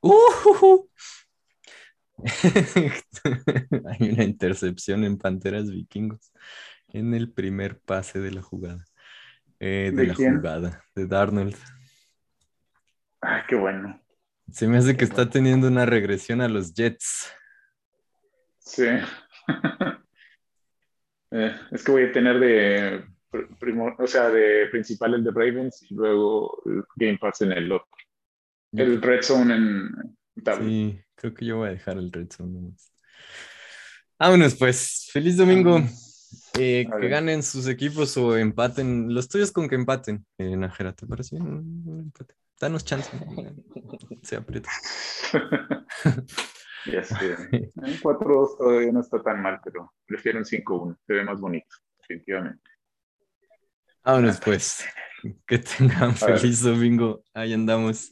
Hay 3.88 4.10
una 4.10 4.22
intercepción 4.22 5.02
en 5.02 5.18
Panteras 5.18 5.68
Vikingos 5.68 6.30
en 6.92 7.14
el 7.14 7.32
primer 7.32 7.80
pase 7.80 8.20
de 8.20 8.30
la 8.32 8.42
jugada. 8.42 8.84
Eh, 9.58 9.90
de 9.94 10.02
¿De 10.02 10.06
la 10.08 10.14
quién? 10.14 10.36
jugada, 10.36 10.84
de 10.94 11.06
Darnold. 11.06 11.56
Ay, 13.20 13.42
qué 13.48 13.56
bueno. 13.56 14.00
Se 14.50 14.66
me 14.66 14.78
hace 14.78 14.96
que 14.96 15.04
está 15.04 15.28
teniendo 15.30 15.68
una 15.68 15.86
regresión 15.86 16.40
a 16.40 16.48
los 16.48 16.74
Jets. 16.74 17.32
Sí. 18.58 18.86
Eh, 21.32 21.54
es 21.70 21.84
que 21.84 21.92
voy 21.92 22.02
a 22.02 22.12
tener 22.12 22.40
de 22.40 23.04
pr- 23.30 23.56
primo- 23.60 23.94
o 23.96 24.06
sea, 24.08 24.30
de 24.30 24.66
principal 24.68 25.14
el 25.14 25.22
de 25.22 25.30
Ravens 25.30 25.80
y 25.88 25.94
luego 25.94 26.60
el 26.66 26.82
Game 26.96 27.18
Pass 27.18 27.42
en 27.42 27.52
el 27.52 27.70
otro. 27.70 27.86
El 28.72 29.00
Red 29.00 29.22
Zone 29.22 29.54
en 29.54 30.18
tablet. 30.42 30.68
Sí, 30.68 31.00
creo 31.14 31.32
que 31.32 31.44
yo 31.46 31.58
voy 31.58 31.68
a 31.68 31.70
dejar 31.70 31.98
el 31.98 32.10
Red 32.10 32.30
Zone 32.32 32.50
nomás. 32.52 32.92
Vámonos, 34.18 34.56
pues. 34.56 35.08
Feliz 35.12 35.36
domingo. 35.36 35.80
Eh, 36.58 36.86
que 37.00 37.08
ganen 37.08 37.42
sus 37.42 37.68
equipos 37.68 38.16
o 38.16 38.36
empaten. 38.36 39.12
Los 39.14 39.28
tuyos 39.28 39.52
con 39.52 39.68
que 39.68 39.76
empaten. 39.76 40.26
Eh, 40.38 40.56
Nájera, 40.56 40.92
¿te 40.92 41.06
parece 41.06 41.36
bien? 41.36 41.48
Un- 41.48 42.00
empate. 42.00 42.34
Danos 42.60 42.84
chance. 42.84 43.10
Se 44.22 44.36
aprieta. 44.36 44.70
Ya 46.86 47.04
sé. 47.04 47.36
Un 47.76 48.00
4-2 48.00 48.56
todavía 48.56 48.90
no 48.90 49.00
está 49.00 49.22
tan 49.22 49.42
mal, 49.42 49.60
pero 49.62 49.92
prefiero 50.06 50.38
un 50.38 50.46
5-1. 50.46 50.96
Se 51.06 51.12
ve 51.12 51.24
más 51.24 51.38
bonito, 51.38 51.76
definitivamente. 52.00 52.70
Vámonos, 54.02 54.40
pues. 54.40 54.84
Que 55.46 55.58
tengan 55.58 56.14
feliz 56.16 56.62
domingo. 56.62 57.22
Ahí 57.34 57.52
andamos. 57.52 58.10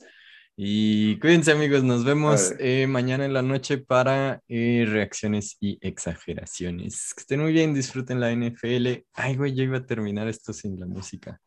Y 0.60 1.20
cuídense, 1.20 1.52
amigos. 1.52 1.84
Nos 1.84 2.04
vemos 2.04 2.52
eh, 2.58 2.88
mañana 2.88 3.24
en 3.24 3.32
la 3.32 3.42
noche 3.42 3.78
para 3.78 4.42
eh, 4.48 4.84
reacciones 4.88 5.56
y 5.60 5.78
exageraciones. 5.80 7.14
Que 7.14 7.20
estén 7.20 7.40
muy 7.42 7.52
bien. 7.52 7.74
Disfruten 7.74 8.18
la 8.18 8.32
NFL. 8.32 9.04
Ay, 9.12 9.36
güey, 9.36 9.54
yo 9.54 9.62
iba 9.62 9.78
a 9.78 9.86
terminar 9.86 10.26
esto 10.26 10.52
sin 10.52 10.80
la 10.80 10.86
música. 10.86 11.40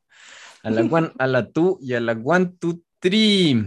A 0.64 0.70
la 0.70 0.84
one, 0.84 1.12
a 1.20 1.28
la 1.28 1.46
two 1.46 1.78
y 1.82 1.94
a 1.94 2.00
la 2.00 2.14
one, 2.14 2.54
two, 2.58 2.80
three. 3.02 3.66